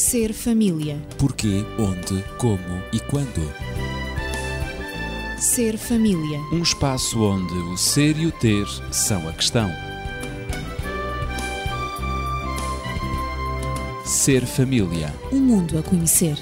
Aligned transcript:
Ser 0.00 0.32
família. 0.32 0.98
Porquê, 1.18 1.62
onde, 1.78 2.24
como 2.38 2.82
e 2.90 2.98
quando. 3.00 3.42
Ser 5.38 5.76
família. 5.76 6.38
Um 6.50 6.62
espaço 6.62 7.22
onde 7.22 7.52
o 7.52 7.76
ser 7.76 8.16
e 8.16 8.24
o 8.26 8.32
ter 8.32 8.66
são 8.90 9.28
a 9.28 9.32
questão. 9.34 9.68
Ser 14.06 14.46
família. 14.46 15.12
Um 15.30 15.38
mundo 15.38 15.78
a 15.78 15.82
conhecer. 15.82 16.38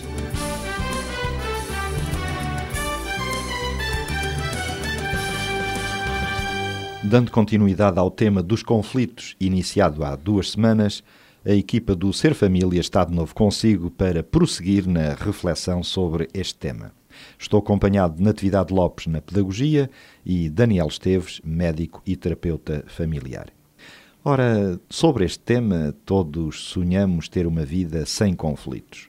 Dando 7.03 7.33
continuidade 7.33 7.99
ao 7.99 8.09
tema 8.09 8.41
dos 8.41 8.63
conflitos, 8.63 9.35
iniciado 9.41 10.05
há 10.05 10.15
duas 10.15 10.53
semanas, 10.53 11.03
a 11.49 11.55
equipa 11.55 11.97
do 11.97 12.13
Ser 12.13 12.35
Família 12.35 12.79
está 12.79 13.07
de 13.07 13.15
novo 13.15 13.35
consigo 13.35 13.91
para 13.91 14.23
prosseguir 14.23 14.87
na 14.87 15.15
reflexão 15.15 15.83
sobre 15.83 16.29
este 16.35 16.55
tema. 16.57 16.93
Estou 17.39 17.61
acompanhado 17.61 18.17
de 18.17 18.23
Natividade 18.23 18.71
Lopes 18.75 19.07
na 19.07 19.23
Pedagogia 19.23 19.89
e 20.27 20.51
Daniel 20.51 20.89
Esteves, 20.89 21.41
médico 21.43 22.03
e 22.05 22.15
terapeuta 22.17 22.85
familiar. 22.87 23.47
Ora, 24.23 24.79
sobre 24.91 25.25
este 25.25 25.39
tema, 25.39 25.95
todos 26.05 26.65
sonhamos 26.65 27.31
ter 27.31 27.47
uma 27.47 27.65
vida 27.65 28.05
sem 28.05 28.35
conflitos. 28.35 29.09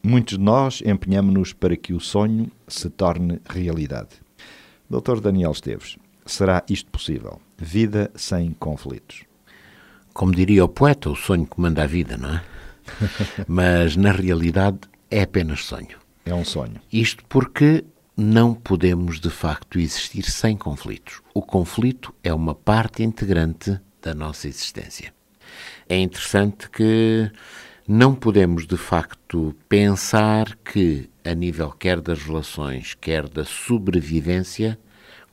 Muitos 0.00 0.38
de 0.38 0.44
nós 0.44 0.84
empenhamos-nos 0.86 1.52
para 1.52 1.76
que 1.76 1.92
o 1.92 1.98
sonho 1.98 2.48
se 2.68 2.88
torne 2.90 3.40
realidade. 3.44 4.22
Dr. 4.88 5.20
Daniel 5.20 5.50
Esteves, 5.50 5.96
será 6.24 6.62
isto 6.68 6.88
possível? 6.92 7.40
Vida 7.58 8.08
sem 8.14 8.52
conflitos. 8.52 9.31
Como 10.12 10.34
diria 10.34 10.64
o 10.64 10.68
poeta, 10.68 11.10
o 11.10 11.16
sonho 11.16 11.46
comanda 11.46 11.82
a 11.82 11.86
vida, 11.86 12.16
não 12.16 12.34
é? 12.34 12.42
Mas 13.48 13.96
na 13.96 14.12
realidade 14.12 14.78
é 15.10 15.22
apenas 15.22 15.64
sonho. 15.64 15.98
É 16.24 16.34
um 16.34 16.44
sonho. 16.44 16.80
Isto 16.92 17.24
porque 17.28 17.84
não 18.16 18.54
podemos 18.54 19.18
de 19.18 19.30
facto 19.30 19.78
existir 19.78 20.24
sem 20.24 20.56
conflitos. 20.56 21.20
O 21.34 21.42
conflito 21.42 22.14
é 22.22 22.32
uma 22.32 22.54
parte 22.54 23.02
integrante 23.02 23.80
da 24.00 24.14
nossa 24.14 24.48
existência. 24.48 25.12
É 25.88 25.98
interessante 25.98 26.68
que 26.70 27.30
não 27.86 28.14
podemos 28.14 28.66
de 28.66 28.76
facto 28.76 29.54
pensar 29.68 30.56
que, 30.64 31.10
a 31.24 31.34
nível 31.34 31.70
quer 31.70 32.00
das 32.00 32.22
relações, 32.22 32.94
quer 32.94 33.28
da 33.28 33.44
sobrevivência, 33.44 34.78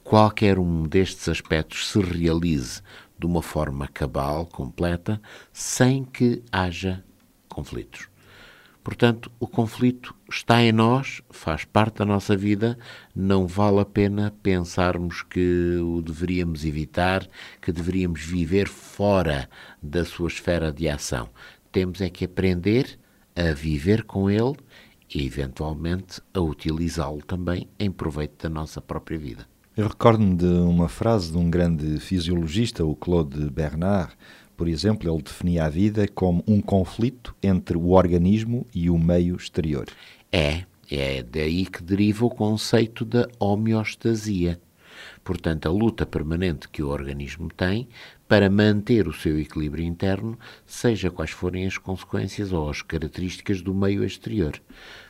qualquer 0.03 0.57
um 0.57 0.83
destes 0.83 1.29
aspectos 1.29 1.89
se 1.89 1.99
realize 1.99 2.81
de 3.19 3.25
uma 3.25 3.41
forma 3.41 3.87
cabal, 3.87 4.45
completa, 4.45 5.21
sem 5.51 6.05
que 6.05 6.41
haja 6.51 7.03
conflitos. 7.47 8.07
Portanto, 8.81 9.29
o 9.39 9.45
conflito 9.45 10.15
está 10.31 10.63
em 10.63 10.71
nós, 10.71 11.21
faz 11.29 11.65
parte 11.65 11.97
da 11.97 12.05
nossa 12.05 12.35
vida, 12.35 12.77
não 13.13 13.45
vale 13.45 13.81
a 13.81 13.85
pena 13.85 14.33
pensarmos 14.41 15.21
que 15.21 15.77
o 15.77 16.01
deveríamos 16.01 16.63
evitar, 16.65 17.27
que 17.61 17.71
deveríamos 17.71 18.21
viver 18.21 18.67
fora 18.67 19.49
da 19.83 20.05
sua 20.05 20.27
esfera 20.27 20.71
de 20.71 20.87
ação. 20.87 21.29
Temos 21.71 22.01
é 22.01 22.09
que 22.09 22.25
aprender 22.25 22.97
a 23.35 23.53
viver 23.53 24.03
com 24.05 24.29
ele 24.29 24.55
e, 25.13 25.25
eventualmente, 25.25 26.21
a 26.33 26.39
utilizá-lo 26.39 27.21
também 27.21 27.69
em 27.77 27.91
proveito 27.91 28.43
da 28.43 28.49
nossa 28.49 28.81
própria 28.81 29.17
vida. 29.17 29.45
Eu 29.79 29.87
recordo-me 29.87 30.35
de 30.35 30.45
uma 30.45 30.89
frase 30.89 31.31
de 31.31 31.37
um 31.37 31.49
grande 31.49 32.01
fisiologista, 32.01 32.83
o 32.83 32.93
Claude 32.93 33.49
Bernard. 33.49 34.11
Por 34.57 34.67
exemplo, 34.67 35.09
ele 35.09 35.23
definia 35.23 35.63
a 35.63 35.69
vida 35.69 36.05
como 36.05 36.43
um 36.45 36.59
conflito 36.59 37.33
entre 37.41 37.77
o 37.77 37.91
organismo 37.91 38.67
e 38.75 38.89
o 38.89 38.97
meio 38.97 39.37
exterior. 39.37 39.85
É, 40.29 40.65
é 40.91 41.23
daí 41.23 41.65
que 41.65 41.81
deriva 41.81 42.25
o 42.25 42.29
conceito 42.29 43.05
da 43.05 43.29
homeostasia. 43.39 44.59
Portanto, 45.23 45.69
a 45.69 45.71
luta 45.71 46.05
permanente 46.05 46.67
que 46.67 46.83
o 46.83 46.89
organismo 46.89 47.47
tem 47.47 47.87
para 48.27 48.49
manter 48.49 49.07
o 49.07 49.13
seu 49.13 49.39
equilíbrio 49.39 49.85
interno, 49.85 50.37
seja 50.65 51.09
quais 51.09 51.31
forem 51.31 51.65
as 51.65 51.77
consequências 51.77 52.51
ou 52.51 52.69
as 52.69 52.81
características 52.81 53.61
do 53.61 53.73
meio 53.73 54.03
exterior. 54.03 54.61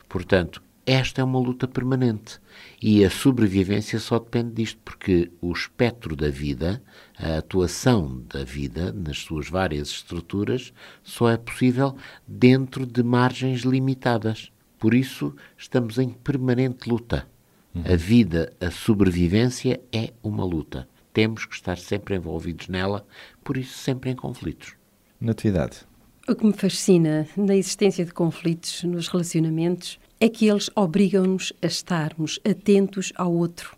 Portanto, 0.08 0.62
esta 0.92 1.20
é 1.20 1.24
uma 1.24 1.38
luta 1.38 1.68
permanente 1.68 2.40
e 2.82 3.04
a 3.04 3.10
sobrevivência 3.10 4.00
só 4.00 4.18
depende 4.18 4.54
disto, 4.54 4.80
porque 4.84 5.30
o 5.40 5.52
espectro 5.52 6.16
da 6.16 6.28
vida, 6.28 6.82
a 7.16 7.38
atuação 7.38 8.24
da 8.28 8.42
vida 8.42 8.92
nas 8.92 9.18
suas 9.18 9.48
várias 9.48 9.88
estruturas, 9.90 10.72
só 11.04 11.30
é 11.30 11.36
possível 11.36 11.96
dentro 12.26 12.84
de 12.84 13.04
margens 13.04 13.60
limitadas. 13.60 14.50
Por 14.80 14.92
isso, 14.92 15.32
estamos 15.56 15.96
em 15.96 16.08
permanente 16.08 16.90
luta. 16.90 17.24
Uhum. 17.72 17.84
A 17.86 17.94
vida, 17.94 18.52
a 18.60 18.72
sobrevivência 18.72 19.80
é 19.92 20.12
uma 20.20 20.44
luta. 20.44 20.88
Temos 21.12 21.44
que 21.44 21.54
estar 21.54 21.78
sempre 21.78 22.16
envolvidos 22.16 22.66
nela, 22.66 23.06
por 23.44 23.56
isso, 23.56 23.78
sempre 23.78 24.10
em 24.10 24.16
conflitos. 24.16 24.74
Natividade. 25.20 25.88
O 26.28 26.34
que 26.34 26.44
me 26.44 26.52
fascina 26.52 27.28
na 27.36 27.54
existência 27.54 28.04
de 28.04 28.12
conflitos 28.12 28.82
nos 28.82 29.06
relacionamentos 29.06 29.99
é 30.20 30.28
que 30.28 30.46
eles 30.46 30.68
obrigam-nos 30.76 31.50
a 31.62 31.66
estarmos 31.66 32.38
atentos 32.46 33.10
ao 33.16 33.32
outro, 33.32 33.74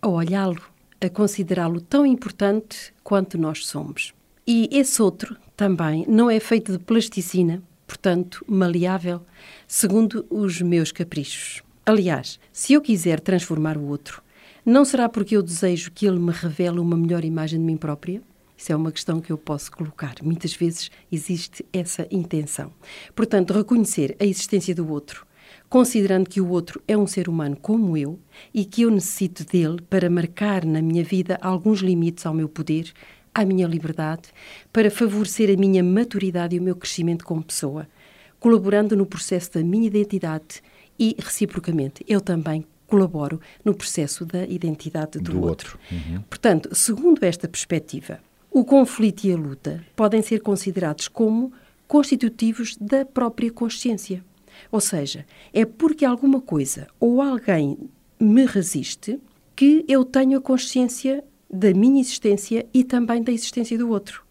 a 0.00 0.08
olhá-lo, 0.08 0.62
a 1.00 1.08
considerá-lo 1.08 1.80
tão 1.80 2.06
importante 2.06 2.94
quanto 3.02 3.36
nós 3.36 3.66
somos. 3.66 4.14
E 4.46 4.68
esse 4.70 5.02
outro 5.02 5.36
também 5.56 6.04
não 6.08 6.30
é 6.30 6.38
feito 6.38 6.70
de 6.72 6.78
plasticina, 6.78 7.60
portanto, 7.88 8.44
maleável, 8.46 9.20
segundo 9.66 10.24
os 10.30 10.62
meus 10.62 10.92
caprichos. 10.92 11.60
Aliás, 11.84 12.38
se 12.52 12.72
eu 12.72 12.80
quiser 12.80 13.18
transformar 13.18 13.76
o 13.76 13.88
outro, 13.88 14.22
não 14.64 14.84
será 14.84 15.08
porque 15.08 15.36
eu 15.36 15.42
desejo 15.42 15.90
que 15.90 16.06
ele 16.06 16.20
me 16.20 16.30
revele 16.30 16.78
uma 16.78 16.96
melhor 16.96 17.24
imagem 17.24 17.58
de 17.58 17.64
mim 17.64 17.76
própria? 17.76 18.22
Isso 18.56 18.70
é 18.70 18.76
uma 18.76 18.92
questão 18.92 19.20
que 19.20 19.32
eu 19.32 19.38
posso 19.38 19.72
colocar. 19.72 20.14
Muitas 20.22 20.54
vezes 20.54 20.90
existe 21.10 21.64
essa 21.72 22.06
intenção. 22.10 22.70
Portanto, 23.16 23.54
reconhecer 23.54 24.14
a 24.20 24.24
existência 24.24 24.74
do 24.74 24.88
outro, 24.88 25.26
considerando 25.70 26.28
que 26.28 26.40
o 26.40 26.48
outro 26.48 26.82
é 26.86 26.98
um 26.98 27.06
ser 27.06 27.28
humano 27.28 27.56
como 27.56 27.96
eu 27.96 28.18
e 28.52 28.64
que 28.64 28.82
eu 28.82 28.90
necessito 28.90 29.44
dele 29.44 29.80
para 29.88 30.10
marcar 30.10 30.64
na 30.66 30.82
minha 30.82 31.04
vida 31.04 31.38
alguns 31.40 31.78
limites 31.78 32.26
ao 32.26 32.34
meu 32.34 32.48
poder, 32.48 32.92
à 33.32 33.44
minha 33.44 33.68
liberdade, 33.68 34.30
para 34.72 34.90
favorecer 34.90 35.48
a 35.48 35.56
minha 35.56 35.82
maturidade 35.84 36.56
e 36.56 36.58
o 36.58 36.62
meu 36.62 36.74
crescimento 36.74 37.24
como 37.24 37.44
pessoa, 37.44 37.88
colaborando 38.40 38.96
no 38.96 39.06
processo 39.06 39.52
da 39.54 39.62
minha 39.62 39.86
identidade 39.86 40.60
e, 40.98 41.14
reciprocamente, 41.16 42.04
eu 42.08 42.20
também 42.20 42.66
colaboro 42.88 43.40
no 43.64 43.72
processo 43.72 44.24
da 44.24 44.44
identidade 44.44 45.20
do, 45.20 45.32
do 45.32 45.40
outro. 45.40 45.78
outro. 45.78 46.12
Uhum. 46.12 46.20
Portanto, 46.22 46.74
segundo 46.74 47.22
esta 47.22 47.46
perspectiva, 47.46 48.18
o 48.50 48.64
conflito 48.64 49.22
e 49.22 49.32
a 49.32 49.36
luta 49.36 49.84
podem 49.94 50.20
ser 50.20 50.40
considerados 50.40 51.06
como 51.06 51.52
constitutivos 51.86 52.76
da 52.76 53.04
própria 53.04 53.52
consciência. 53.52 54.24
Ou 54.70 54.80
seja, 54.80 55.26
é 55.52 55.64
porque 55.64 56.04
alguma 56.04 56.40
coisa 56.40 56.86
ou 56.98 57.20
alguém 57.20 57.78
me 58.18 58.44
resiste 58.44 59.18
que 59.56 59.84
eu 59.88 60.04
tenho 60.04 60.38
a 60.38 60.40
consciência 60.40 61.24
da 61.52 61.72
minha 61.74 62.00
existência 62.00 62.66
e 62.72 62.84
também 62.84 63.22
da 63.22 63.32
existência 63.32 63.76
do 63.76 63.88
outro. 63.88 64.22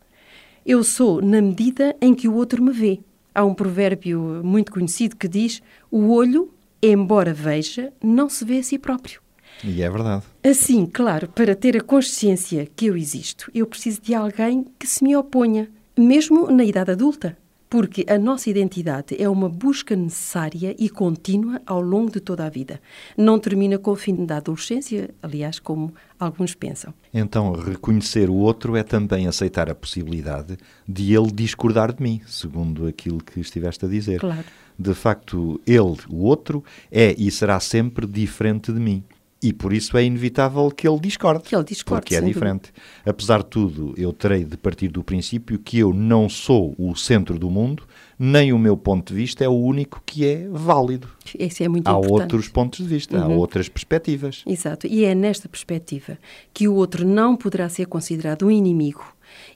Eu 0.65 0.83
sou 0.83 1.21
na 1.21 1.41
medida 1.41 1.95
em 2.01 2.13
que 2.13 2.27
o 2.27 2.35
outro 2.35 2.63
me 2.63 2.71
vê. 2.71 2.99
Há 3.33 3.43
um 3.43 3.53
provérbio 3.53 4.41
muito 4.43 4.71
conhecido 4.71 5.15
que 5.15 5.27
diz: 5.27 5.61
o 5.91 6.09
olho, 6.09 6.53
embora 6.81 7.33
veja, 7.33 7.91
não 8.03 8.29
se 8.29 8.45
vê 8.45 8.59
a 8.59 8.63
si 8.63 8.77
próprio. 8.77 9.21
E 9.63 9.81
é 9.81 9.89
verdade. 9.89 10.23
Assim, 10.43 10.85
claro, 10.85 11.27
para 11.27 11.55
ter 11.55 11.75
a 11.75 11.83
consciência 11.83 12.67
que 12.75 12.85
eu 12.85 12.95
existo, 12.95 13.51
eu 13.53 13.65
preciso 13.65 14.01
de 14.01 14.13
alguém 14.13 14.65
que 14.77 14.87
se 14.87 15.03
me 15.03 15.15
oponha, 15.15 15.69
mesmo 15.97 16.49
na 16.49 16.63
idade 16.63 16.91
adulta 16.91 17.37
porque 17.69 18.03
a 18.09 18.17
nossa 18.17 18.49
identidade 18.49 19.15
é 19.21 19.29
uma 19.29 19.47
busca 19.47 19.95
necessária 19.95 20.75
e 20.79 20.89
contínua 20.89 21.61
ao 21.65 21.79
longo 21.79 22.11
de 22.11 22.19
toda 22.19 22.45
a 22.45 22.49
vida. 22.49 22.81
Não 23.15 23.37
termina 23.37 23.77
com 23.77 23.91
o 23.91 23.95
fim 23.95 24.25
da 24.25 24.37
adolescência, 24.37 25.09
aliás, 25.21 25.59
como 25.59 25.93
alguns 26.19 26.55
pensam. 26.55 26.93
Então, 27.13 27.51
reconhecer 27.51 28.29
o 28.29 28.35
outro 28.35 28.75
é 28.75 28.81
também 28.81 29.27
aceitar 29.27 29.69
a 29.69 29.75
possibilidade 29.75 30.57
de 30.87 31.13
ele 31.13 31.31
discordar 31.31 31.93
de 31.93 32.01
mim, 32.01 32.21
segundo 32.25 32.87
aquilo 32.87 33.23
que 33.23 33.39
estiveste 33.39 33.85
a 33.85 33.87
dizer. 33.87 34.19
Claro. 34.19 34.45
De 34.77 34.93
facto, 34.93 35.61
ele, 35.67 35.97
o 36.09 36.23
outro, 36.23 36.63
é 36.91 37.13
e 37.17 37.29
será 37.29 37.59
sempre 37.59 38.07
diferente 38.07 38.71
de 38.71 38.79
mim. 38.79 39.03
E 39.41 39.53
por 39.53 39.71
isso 39.71 39.97
é 39.97 40.03
inevitável 40.03 40.69
que 40.69 40.87
ele 40.87 40.99
discorde. 40.99 41.43
Que 41.43 41.55
ele 41.55 41.63
discorde, 41.63 42.01
Porque 42.01 42.15
é 42.15 42.21
diferente. 42.21 42.73
Dúvida. 42.73 42.81
Apesar 43.05 43.39
de 43.39 43.45
tudo, 43.45 43.93
eu 43.97 44.11
terei 44.11 44.43
de 44.43 44.57
partir 44.57 44.89
do 44.89 45.01
princípio 45.01 45.57
que 45.57 45.79
eu 45.79 45.93
não 45.93 46.27
sou 46.27 46.75
o 46.77 46.93
centro 46.93 47.39
do 47.39 47.49
mundo, 47.49 47.87
nem 48.17 48.51
o 48.51 48.59
meu 48.59 48.75
ponto 48.75 49.13
de 49.13 49.15
vista 49.15 49.43
é 49.43 49.47
o 49.47 49.53
único 49.53 50.01
que 50.05 50.25
é 50.25 50.45
válido. 50.49 51.07
Isso 51.37 51.63
é 51.63 51.69
muito 51.69 51.87
há 51.87 51.91
importante. 51.91 52.21
outros 52.21 52.49
pontos 52.49 52.79
de 52.79 52.85
vista, 52.85 53.17
uhum. 53.17 53.23
há 53.23 53.27
outras 53.27 53.69
perspectivas. 53.69 54.43
Exato. 54.45 54.87
E 54.87 55.05
é 55.05 55.15
nesta 55.15 55.47
perspectiva 55.47 56.17
que 56.53 56.67
o 56.67 56.75
outro 56.75 57.07
não 57.07 57.37
poderá 57.37 57.69
ser 57.69 57.85
considerado 57.85 58.45
um 58.45 58.51
inimigo 58.51 59.05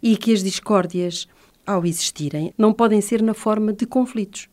e 0.01 0.15
que 0.15 0.31
as 0.31 0.41
discórdias, 0.41 1.27
ao 1.65 1.85
existirem, 1.85 2.53
não 2.57 2.71
podem 2.71 3.01
ser 3.01 3.21
na 3.21 3.33
forma 3.33 3.73
de 3.73 3.85
conflitos 3.85 4.47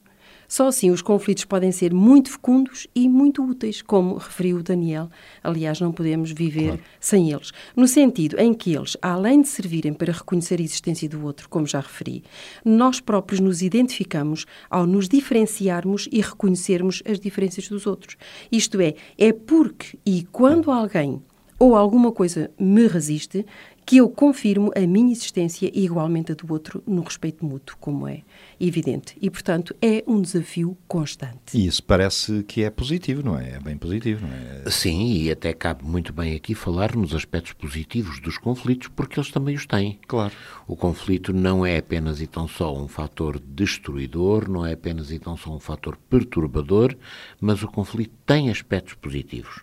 Só 0.51 0.67
assim 0.67 0.91
os 0.91 1.01
conflitos 1.01 1.45
podem 1.45 1.71
ser 1.71 1.95
muito 1.95 2.29
fecundos 2.29 2.89
e 2.93 3.09
muito 3.09 3.41
úteis, 3.41 3.83
como 3.83 4.17
referiu 4.17 4.57
o 4.57 4.63
Daniel. 4.65 5.09
Aliás, 5.45 5.81
não 5.81 5.93
podemos 5.93 6.33
viver 6.33 6.71
claro. 6.71 6.83
sem 6.99 7.31
eles. 7.31 7.53
No 7.77 7.87
sentido 7.87 8.37
em 8.37 8.53
que 8.53 8.75
eles, 8.75 8.97
além 9.01 9.43
de 9.43 9.49
servirem 9.49 9.93
para 9.93 10.13
reconhecer 10.13 10.59
a 10.59 10.65
existência 10.65 11.09
do 11.09 11.25
outro, 11.25 11.49
como 11.49 11.69
já 11.69 11.79
referi, 11.79 12.25
nós 12.65 12.99
próprios 12.99 13.39
nos 13.39 13.63
identificamos 13.63 14.45
ao 14.69 14.89
nos 14.89 15.09
diferenciarmos 15.09 16.09
e 16.11 16.21
reconhecermos 16.21 17.01
as 17.09 17.21
diferenças 17.21 17.69
dos 17.69 17.87
outros. 17.87 18.17
Isto 18.51 18.81
é, 18.81 18.95
é 19.17 19.33
porque 19.33 20.01
e 20.05 20.25
quando 20.33 20.73
alguém 20.73 21.23
ou 21.61 21.77
alguma 21.77 22.11
coisa 22.11 22.51
me 22.59 22.89
resiste, 22.89 23.47
que 23.87 23.99
eu 23.99 24.09
confirmo 24.09 24.73
a 24.75 24.81
minha 24.81 25.13
existência 25.13 25.71
e 25.73 25.85
igualmente 25.85 26.33
a 26.33 26.35
do 26.35 26.51
outro 26.53 26.83
no 26.87 27.03
respeito 27.03 27.45
mútuo, 27.45 27.77
como 27.79 28.09
é 28.09 28.23
evidente. 28.61 29.17
E, 29.21 29.31
portanto, 29.31 29.75
é 29.81 30.05
um 30.07 30.21
desafio 30.21 30.77
constante. 30.87 31.57
E 31.57 31.67
isso 31.67 31.83
parece 31.83 32.43
que 32.45 32.63
é 32.63 32.71
positivo, 32.71 33.23
não 33.23 33.39
é? 33.39 33.53
É 33.53 33.59
bem 33.59 33.77
positivo, 33.77 34.27
não 34.27 34.33
é? 34.33 34.71
Sim, 34.71 35.13
e 35.13 35.31
até 35.31 35.53
cabe 35.53 35.85
muito 35.85 36.13
bem 36.13 36.37
aqui 36.37 36.55
falar 36.55 36.95
nos 36.95 37.15
aspectos 37.15 37.53
positivos 37.55 38.21
dos 38.21 38.37
conflitos, 38.37 38.89
porque 38.89 39.19
eles 39.19 39.31
também 39.31 39.55
os 39.55 39.67
têm. 39.67 39.99
Claro. 40.07 40.35
O 40.67 40.77
conflito 40.77 41.33
não 41.33 41.65
é 41.65 41.79
apenas 41.79 42.21
e 42.21 42.27
tão 42.27 42.47
só 42.47 42.77
um 42.77 42.87
fator 42.87 43.41
destruidor, 43.41 44.49
não 44.49 44.67
é 44.67 44.75
apenas 44.75 45.11
e 45.11 45.19
tão 45.19 45.37
só 45.37 45.55
um 45.55 45.61
fator 45.61 45.97
perturbador, 46.09 46.95
mas 47.41 47.63
o 47.63 47.69
conflito 47.69 48.15
tem 48.27 48.51
aspectos 48.51 48.95
positivos. 48.95 49.63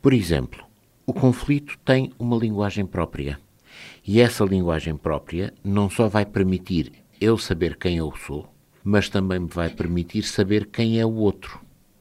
Por 0.00 0.12
exemplo, 0.12 0.64
o 1.06 1.12
conflito 1.12 1.78
tem 1.84 2.12
uma 2.18 2.36
linguagem 2.36 2.86
própria. 2.86 3.38
E 4.06 4.20
essa 4.20 4.44
linguagem 4.44 4.96
própria 4.96 5.52
não 5.62 5.90
só 5.90 6.08
vai 6.08 6.24
permitir 6.24 6.92
eu 7.24 7.38
saber 7.38 7.76
quem 7.76 7.96
eu 7.96 8.12
sou, 8.16 8.46
mas 8.82 9.08
também 9.08 9.40
me 9.40 9.48
vai 9.48 9.70
permitir 9.70 10.22
saber 10.24 10.66
quem 10.66 11.00
é 11.00 11.06
o 11.06 11.14
outro. 11.14 11.58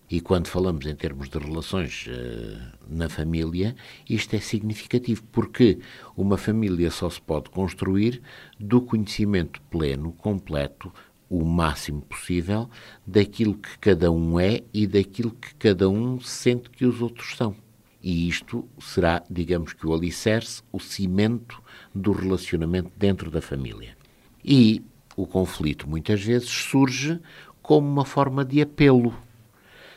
E 0.10 0.20
quando 0.20 0.48
falamos 0.48 0.86
em 0.86 0.94
termos 0.94 1.30
de 1.30 1.40
relações 1.40 2.08
uh, 2.08 2.60
na 2.88 3.08
família, 3.08 3.74
isto 4.08 4.36
é 4.36 4.40
significativo, 4.40 5.24
porque 5.32 5.80
uma 6.16 6.38
família 6.38 6.92
só 6.92 7.10
se 7.10 7.22
pode 7.22 7.50
construir 7.50 8.22
do 8.60 8.82
conhecimento 8.82 9.62
pleno, 9.72 10.12
completo, 10.12 10.94
o 11.30 11.44
máximo 11.46 12.02
possível, 12.02 12.70
daquilo 13.08 13.56
que 13.56 13.80
cada 13.80 14.12
um 14.12 14.38
é 14.38 14.62
e 14.74 14.86
daquilo 14.86 15.32
que 15.32 15.56
cada 15.56 15.90
um 15.90 16.20
sente 16.20 16.70
que 16.70 16.86
os 16.86 17.02
outros 17.02 17.36
são. 17.38 17.56
E 18.04 18.28
isto 18.28 18.68
será, 18.80 19.24
digamos 19.32 19.72
que, 19.72 19.88
o 19.88 19.94
alicerce, 19.94 20.62
o 20.72 20.80
cimento 20.80 21.64
do 21.96 22.12
relacionamento 22.12 22.92
dentro 22.98 23.32
da 23.32 23.42
família. 23.42 23.98
E 24.44 24.84
o 25.16 25.26
conflito 25.26 25.90
muitas 25.90 26.24
vezes 26.24 26.50
surge 26.50 27.20
como 27.62 27.88
uma 27.88 28.06
forma 28.06 28.44
de 28.44 28.62
apelo. 28.62 29.14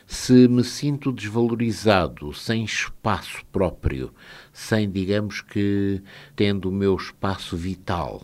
Se 0.05 0.47
me 0.47 0.63
sinto 0.63 1.11
desvalorizado, 1.11 2.33
sem 2.33 2.63
espaço 2.63 3.43
próprio, 3.51 4.13
sem, 4.53 4.89
digamos 4.89 5.41
que, 5.41 6.01
tendo 6.33 6.69
o 6.69 6.71
meu 6.71 6.95
espaço 6.95 7.57
vital, 7.57 8.23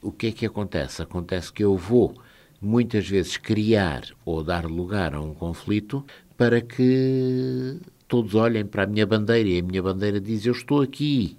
o 0.00 0.12
que 0.12 0.28
é 0.28 0.32
que 0.32 0.46
acontece? 0.46 1.02
Acontece 1.02 1.52
que 1.52 1.64
eu 1.64 1.76
vou 1.76 2.14
muitas 2.60 3.08
vezes 3.08 3.36
criar 3.36 4.04
ou 4.24 4.44
dar 4.44 4.64
lugar 4.64 5.14
a 5.14 5.20
um 5.20 5.34
conflito 5.34 6.04
para 6.36 6.60
que 6.60 7.80
todos 8.06 8.34
olhem 8.34 8.64
para 8.64 8.84
a 8.84 8.86
minha 8.86 9.06
bandeira 9.06 9.48
e 9.48 9.58
a 9.58 9.62
minha 9.62 9.82
bandeira 9.82 10.20
diz: 10.20 10.46
Eu 10.46 10.52
estou 10.52 10.80
aqui. 10.80 11.36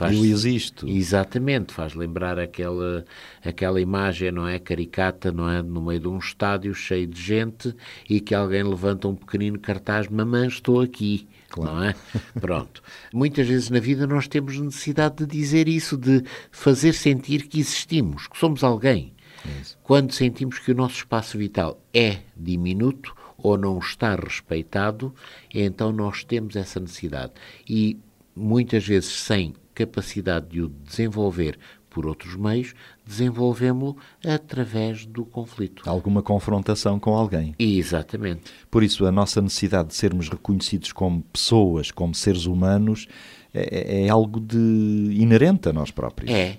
Faz, 0.00 0.16
eu 0.16 0.24
existo. 0.24 0.88
Exatamente, 0.88 1.74
faz 1.74 1.94
lembrar 1.94 2.38
aquela, 2.38 3.04
aquela 3.44 3.78
imagem, 3.78 4.32
não 4.32 4.48
é? 4.48 4.58
Caricata, 4.58 5.30
não 5.30 5.46
é? 5.46 5.62
No 5.62 5.82
meio 5.82 6.00
de 6.00 6.08
um 6.08 6.16
estádio 6.16 6.72
cheio 6.72 7.06
de 7.06 7.20
gente 7.20 7.74
e 8.08 8.18
que 8.18 8.34
alguém 8.34 8.62
levanta 8.62 9.08
um 9.08 9.14
pequenino 9.14 9.58
cartaz: 9.58 10.08
Mamãe, 10.08 10.48
estou 10.48 10.80
aqui. 10.80 11.28
Claro. 11.50 11.74
Não 11.74 11.84
é? 11.84 11.94
Pronto. 12.40 12.82
Muitas 13.12 13.46
vezes 13.46 13.68
na 13.68 13.78
vida 13.78 14.06
nós 14.06 14.26
temos 14.26 14.58
necessidade 14.58 15.16
de 15.16 15.26
dizer 15.26 15.68
isso, 15.68 15.98
de 15.98 16.24
fazer 16.50 16.94
sentir 16.94 17.46
que 17.46 17.60
existimos, 17.60 18.26
que 18.26 18.38
somos 18.38 18.64
alguém. 18.64 19.12
É 19.44 19.50
Quando 19.82 20.14
sentimos 20.14 20.58
que 20.58 20.72
o 20.72 20.74
nosso 20.74 20.96
espaço 20.96 21.36
vital 21.36 21.78
é 21.92 22.20
diminuto, 22.34 23.14
ou 23.36 23.58
não 23.58 23.78
está 23.78 24.14
respeitado, 24.14 25.14
então 25.52 25.92
nós 25.92 26.24
temos 26.24 26.56
essa 26.56 26.80
necessidade. 26.80 27.32
E 27.68 27.98
muitas 28.34 28.86
vezes, 28.86 29.10
sem 29.10 29.54
capacidade 29.74 30.48
de 30.48 30.62
o 30.62 30.68
desenvolver 30.68 31.58
por 31.90 32.06
outros 32.06 32.36
meios, 32.36 32.72
desenvolvemos-lo 33.04 33.96
através 34.24 35.04
do 35.04 35.24
conflito. 35.24 35.82
Alguma 35.86 36.22
confrontação 36.22 37.00
com 37.00 37.14
alguém. 37.16 37.54
Exatamente. 37.58 38.52
Por 38.70 38.84
isso, 38.84 39.04
a 39.04 39.10
nossa 39.10 39.42
necessidade 39.42 39.88
de 39.88 39.94
sermos 39.94 40.28
reconhecidos 40.28 40.92
como 40.92 41.22
pessoas, 41.22 41.90
como 41.90 42.14
seres 42.14 42.46
humanos, 42.46 43.08
é, 43.52 44.04
é 44.04 44.08
algo 44.08 44.38
de 44.38 44.56
inerente 44.56 45.68
a 45.68 45.72
nós 45.72 45.90
próprios. 45.90 46.30
É, 46.30 46.58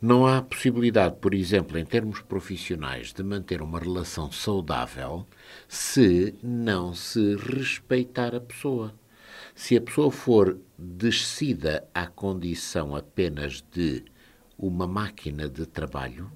não 0.00 0.26
há 0.26 0.42
possibilidade, 0.42 1.16
por 1.20 1.32
exemplo, 1.34 1.78
em 1.78 1.84
termos 1.84 2.20
profissionais, 2.20 3.12
de 3.12 3.22
manter 3.22 3.62
uma 3.62 3.78
relação 3.78 4.32
saudável 4.32 5.24
se 5.68 6.34
não 6.42 6.92
se 6.94 7.36
respeitar 7.36 8.34
a 8.34 8.40
pessoa. 8.40 8.92
Se 9.54 9.76
a 9.76 9.80
pessoa 9.80 10.10
for 10.10 10.58
descida 10.82 11.88
à 11.94 12.06
condição 12.06 12.96
apenas 12.96 13.64
de 13.72 14.04
uma 14.58 14.86
máquina 14.86 15.48
de 15.48 15.64
trabalho, 15.64 16.30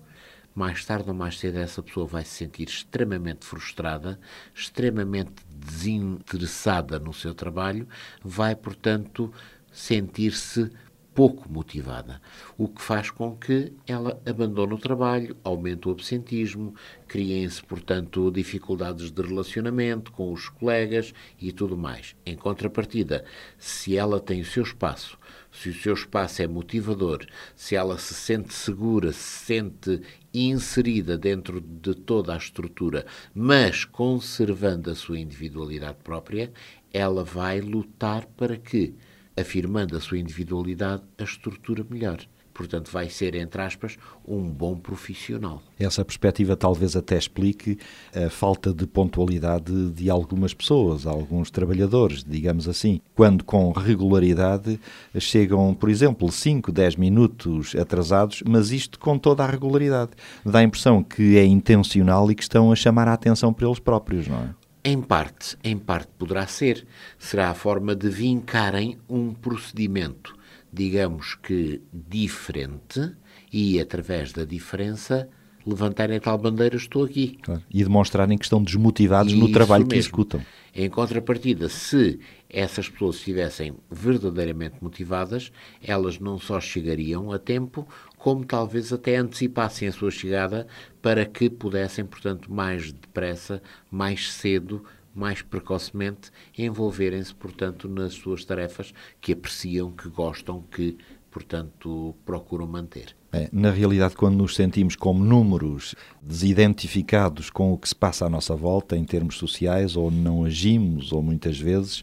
mais 0.54 0.84
tarde 0.84 1.08
ou 1.08 1.14
mais 1.14 1.38
cedo 1.38 1.58
essa 1.58 1.82
pessoa 1.82 2.06
vai 2.06 2.24
se 2.24 2.30
sentir 2.30 2.68
extremamente 2.68 3.44
frustrada, 3.44 4.18
extremamente 4.54 5.32
desinteressada 5.54 6.98
no 6.98 7.12
seu 7.12 7.34
trabalho, 7.34 7.86
vai, 8.22 8.54
portanto, 8.54 9.32
sentir-se 9.70 10.70
pouco 11.16 11.50
motivada, 11.50 12.20
o 12.58 12.68
que 12.68 12.82
faz 12.82 13.10
com 13.10 13.34
que 13.34 13.72
ela 13.86 14.20
abandone 14.26 14.74
o 14.74 14.78
trabalho, 14.78 15.34
aumente 15.42 15.88
o 15.88 15.90
absentismo, 15.90 16.74
criem-se, 17.08 17.62
portanto, 17.64 18.30
dificuldades 18.30 19.10
de 19.10 19.22
relacionamento 19.22 20.12
com 20.12 20.30
os 20.30 20.50
colegas 20.50 21.14
e 21.40 21.52
tudo 21.52 21.74
mais. 21.74 22.14
Em 22.26 22.36
contrapartida, 22.36 23.24
se 23.56 23.96
ela 23.96 24.20
tem 24.20 24.42
o 24.42 24.44
seu 24.44 24.62
espaço, 24.62 25.16
se 25.50 25.70
o 25.70 25.74
seu 25.74 25.94
espaço 25.94 26.42
é 26.42 26.46
motivador, 26.46 27.24
se 27.54 27.74
ela 27.74 27.96
se 27.96 28.12
sente 28.12 28.52
segura, 28.52 29.10
se 29.10 29.46
sente 29.46 30.02
inserida 30.34 31.16
dentro 31.16 31.62
de 31.62 31.94
toda 31.94 32.34
a 32.34 32.36
estrutura, 32.36 33.06
mas 33.34 33.86
conservando 33.86 34.90
a 34.90 34.94
sua 34.94 35.18
individualidade 35.18 35.96
própria, 36.04 36.52
ela 36.92 37.24
vai 37.24 37.62
lutar 37.62 38.26
para 38.26 38.58
que 38.58 38.94
afirmando 39.36 39.96
a 39.96 40.00
sua 40.00 40.18
individualidade, 40.18 41.02
a 41.18 41.24
estrutura 41.24 41.84
melhor. 41.88 42.18
Portanto, 42.56 42.90
vai 42.90 43.10
ser, 43.10 43.34
entre 43.34 43.60
aspas, 43.60 43.98
um 44.26 44.50
bom 44.50 44.78
profissional. 44.78 45.62
Essa 45.78 46.02
perspectiva 46.02 46.56
talvez 46.56 46.96
até 46.96 47.18
explique 47.18 47.76
a 48.14 48.30
falta 48.30 48.72
de 48.72 48.86
pontualidade 48.86 49.90
de 49.90 50.08
algumas 50.08 50.54
pessoas, 50.54 51.06
alguns 51.06 51.50
trabalhadores, 51.50 52.24
digamos 52.24 52.66
assim. 52.66 52.98
Quando 53.14 53.44
com 53.44 53.72
regularidade 53.72 54.80
chegam, 55.18 55.74
por 55.74 55.90
exemplo, 55.90 56.32
5, 56.32 56.72
10 56.72 56.96
minutos 56.96 57.76
atrasados, 57.76 58.42
mas 58.48 58.70
isto 58.70 58.98
com 58.98 59.18
toda 59.18 59.44
a 59.44 59.46
regularidade. 59.46 60.12
Dá 60.42 60.60
a 60.60 60.62
impressão 60.62 61.02
que 61.02 61.36
é 61.36 61.44
intencional 61.44 62.30
e 62.30 62.34
que 62.34 62.42
estão 62.42 62.72
a 62.72 62.74
chamar 62.74 63.06
a 63.06 63.12
atenção 63.12 63.52
para 63.52 63.66
eles 63.66 63.78
próprios, 63.78 64.28
não 64.28 64.38
é? 64.38 64.65
Em 64.88 65.02
parte, 65.02 65.58
em 65.64 65.76
parte 65.76 66.12
poderá 66.16 66.46
ser. 66.46 66.86
Será 67.18 67.50
a 67.50 67.54
forma 67.54 67.92
de 67.92 68.08
vincarem 68.08 68.96
um 69.08 69.34
procedimento, 69.34 70.36
digamos 70.72 71.34
que 71.34 71.82
diferente, 71.92 73.12
e 73.52 73.80
através 73.80 74.32
da 74.32 74.44
diferença 74.44 75.28
levantarem 75.66 76.18
a 76.18 76.20
tal 76.20 76.38
bandeira, 76.38 76.76
estou 76.76 77.02
aqui. 77.02 77.36
Claro. 77.42 77.60
E 77.68 77.82
demonstrarem 77.82 78.38
que 78.38 78.44
estão 78.44 78.62
desmotivados 78.62 79.32
no 79.32 79.50
trabalho 79.50 79.82
mesmo. 79.82 79.90
que 79.90 79.98
executam. 79.98 80.40
Em 80.72 80.88
contrapartida, 80.88 81.68
se 81.68 82.20
essas 82.48 82.88
pessoas 82.88 83.16
estivessem 83.16 83.74
verdadeiramente 83.90 84.76
motivadas, 84.80 85.50
elas 85.82 86.20
não 86.20 86.38
só 86.38 86.60
chegariam 86.60 87.32
a 87.32 87.40
tempo, 87.40 87.88
como 88.26 88.44
talvez 88.44 88.92
até 88.92 89.14
antecipassem 89.14 89.86
a 89.86 89.92
sua 89.92 90.10
chegada 90.10 90.66
para 91.00 91.24
que 91.24 91.48
pudessem, 91.48 92.04
portanto, 92.04 92.52
mais 92.52 92.90
depressa, 92.90 93.62
mais 93.88 94.32
cedo, 94.32 94.82
mais 95.14 95.42
precocemente, 95.42 96.32
envolverem-se, 96.58 97.32
portanto, 97.32 97.88
nas 97.88 98.14
suas 98.14 98.44
tarefas 98.44 98.92
que 99.20 99.32
apreciam, 99.32 99.92
que 99.92 100.08
gostam, 100.08 100.60
que, 100.72 100.98
portanto, 101.30 102.16
procuram 102.24 102.66
manter. 102.66 103.14
É, 103.32 103.48
na 103.52 103.70
realidade, 103.70 104.16
quando 104.16 104.38
nos 104.38 104.56
sentimos 104.56 104.96
como 104.96 105.24
números 105.24 105.94
desidentificados 106.20 107.48
com 107.48 107.72
o 107.72 107.78
que 107.78 107.88
se 107.88 107.94
passa 107.94 108.26
à 108.26 108.28
nossa 108.28 108.56
volta 108.56 108.96
em 108.96 109.04
termos 109.04 109.36
sociais, 109.38 109.94
ou 109.94 110.10
não 110.10 110.44
agimos, 110.44 111.12
ou 111.12 111.22
muitas 111.22 111.60
vezes 111.60 112.02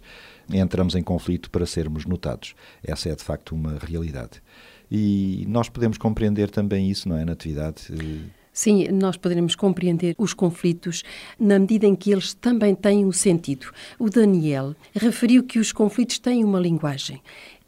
entramos 0.50 0.96
em 0.96 1.04
conflito 1.04 1.50
para 1.50 1.66
sermos 1.66 2.06
notados. 2.06 2.56
Essa 2.82 3.10
é 3.10 3.16
de 3.16 3.24
facto 3.26 3.54
uma 3.54 3.78
realidade. 3.78 4.42
E 4.96 5.44
nós 5.48 5.70
podemos 5.70 5.98
compreender 5.98 6.52
também 6.52 6.88
isso, 6.88 7.10
não 7.10 7.18
é, 7.18 7.26
Natividade? 7.26 7.88
Sim, 8.54 8.88
nós 8.90 9.18
poderemos 9.18 9.56
compreender 9.56 10.14
os 10.20 10.36
conflitos 10.36 11.02
na 11.40 11.58
medida 11.58 11.88
em 11.88 11.96
que 11.96 12.12
eles 12.12 12.36
também 12.36 12.76
têm 12.76 13.04
um 13.04 13.12
sentido. 13.12 13.72
O 13.98 14.08
Daniel 14.08 14.76
referiu 14.94 15.44
que 15.44 15.58
os 15.58 15.72
conflitos 15.72 16.20
têm 16.20 16.44
uma 16.44 16.60
linguagem 16.60 17.20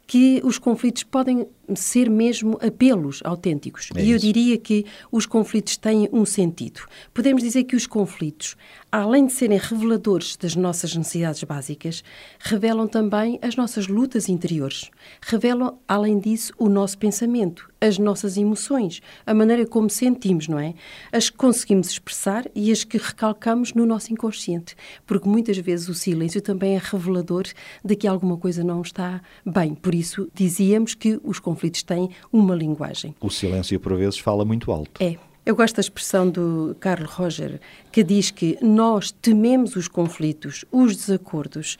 que 0.06 0.40
os 0.44 0.58
conflitos 0.58 1.02
podem 1.02 1.48
ser 1.74 2.08
mesmo 2.08 2.58
apelos 2.62 3.20
autênticos. 3.24 3.88
É 3.94 4.04
e 4.04 4.12
eu 4.12 4.18
diria 4.18 4.56
que 4.56 4.86
os 5.10 5.26
conflitos 5.26 5.76
têm 5.76 6.08
um 6.12 6.24
sentido. 6.24 6.82
Podemos 7.12 7.42
dizer 7.42 7.64
que 7.64 7.74
os 7.74 7.86
conflitos, 7.86 8.56
além 8.96 9.26
de 9.26 9.34
serem 9.34 9.58
reveladores 9.58 10.36
das 10.36 10.56
nossas 10.56 10.96
necessidades 10.96 11.44
básicas, 11.44 12.02
revelam 12.40 12.88
também 12.88 13.38
as 13.42 13.54
nossas 13.54 13.88
lutas 13.88 14.26
interiores. 14.26 14.90
Revelam, 15.20 15.78
além 15.86 16.18
disso, 16.18 16.54
o 16.56 16.66
nosso 16.66 16.96
pensamento, 16.96 17.70
as 17.78 17.98
nossas 17.98 18.38
emoções, 18.38 19.02
a 19.26 19.34
maneira 19.34 19.66
como 19.66 19.90
sentimos, 19.90 20.48
não 20.48 20.58
é? 20.58 20.72
As 21.12 21.28
que 21.28 21.36
conseguimos 21.36 21.90
expressar 21.90 22.46
e 22.54 22.72
as 22.72 22.84
que 22.84 22.96
recalcamos 22.96 23.74
no 23.74 23.84
nosso 23.84 24.14
inconsciente. 24.14 24.74
Porque 25.06 25.28
muitas 25.28 25.58
vezes 25.58 25.90
o 25.90 25.94
silêncio 25.94 26.40
também 26.40 26.74
é 26.74 26.80
revelador 26.82 27.44
de 27.84 27.96
que 27.96 28.08
alguma 28.08 28.38
coisa 28.38 28.64
não 28.64 28.80
está 28.80 29.20
bem. 29.44 29.74
Por 29.74 29.94
isso, 29.94 30.26
dizíamos 30.34 30.94
que 30.94 31.20
os 31.22 31.38
conflitos 31.38 31.82
têm 31.82 32.08
uma 32.32 32.54
linguagem. 32.54 33.14
O 33.20 33.28
silêncio, 33.28 33.78
por 33.78 33.94
vezes, 33.94 34.18
fala 34.18 34.42
muito 34.42 34.72
alto. 34.72 35.02
É. 35.02 35.16
Eu 35.46 35.54
gosto 35.54 35.76
da 35.76 35.80
expressão 35.80 36.28
do 36.28 36.76
Carl 36.80 37.06
Roger, 37.06 37.60
que 37.92 38.02
diz 38.02 38.32
que 38.32 38.58
nós 38.60 39.12
tememos 39.12 39.76
os 39.76 39.86
conflitos, 39.86 40.64
os 40.72 40.96
desacordos, 40.96 41.78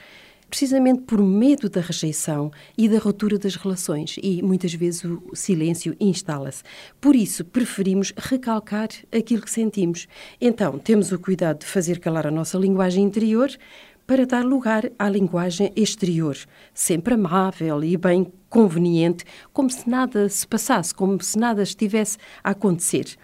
precisamente 0.49 1.01
por 1.01 1.21
medo 1.21 1.69
da 1.69 1.81
rejeição 1.81 2.53
e 2.79 2.89
da 2.89 3.01
ruptura 3.01 3.37
das 3.37 3.57
relações, 3.57 4.21
e 4.23 4.41
muitas 4.41 4.73
vezes 4.73 5.03
o 5.03 5.35
silêncio 5.35 5.97
instala-se. 5.99 6.63
Por 7.01 7.17
isso, 7.17 7.45
preferimos 7.45 8.13
recalcar 8.17 8.87
aquilo 9.13 9.43
que 9.43 9.51
sentimos. 9.51 10.07
Então, 10.41 10.79
temos 10.79 11.11
o 11.11 11.19
cuidado 11.19 11.59
de 11.59 11.67
fazer 11.67 11.99
calar 11.99 12.29
a 12.29 12.31
nossa 12.31 12.57
linguagem 12.57 13.03
interior 13.03 13.51
para 14.07 14.25
dar 14.25 14.45
lugar 14.45 14.89
à 14.97 15.09
linguagem 15.09 15.73
exterior, 15.75 16.37
sempre 16.73 17.15
amável 17.15 17.83
e 17.83 17.97
bem 17.97 18.33
conveniente, 18.49 19.25
como 19.53 19.69
se 19.69 19.91
nada 19.91 20.29
se 20.29 20.47
passasse, 20.47 20.95
como 20.95 21.21
se 21.21 21.37
nada 21.37 21.65
estivesse 21.65 22.17
a 22.45 22.51
acontecer. 22.51 23.17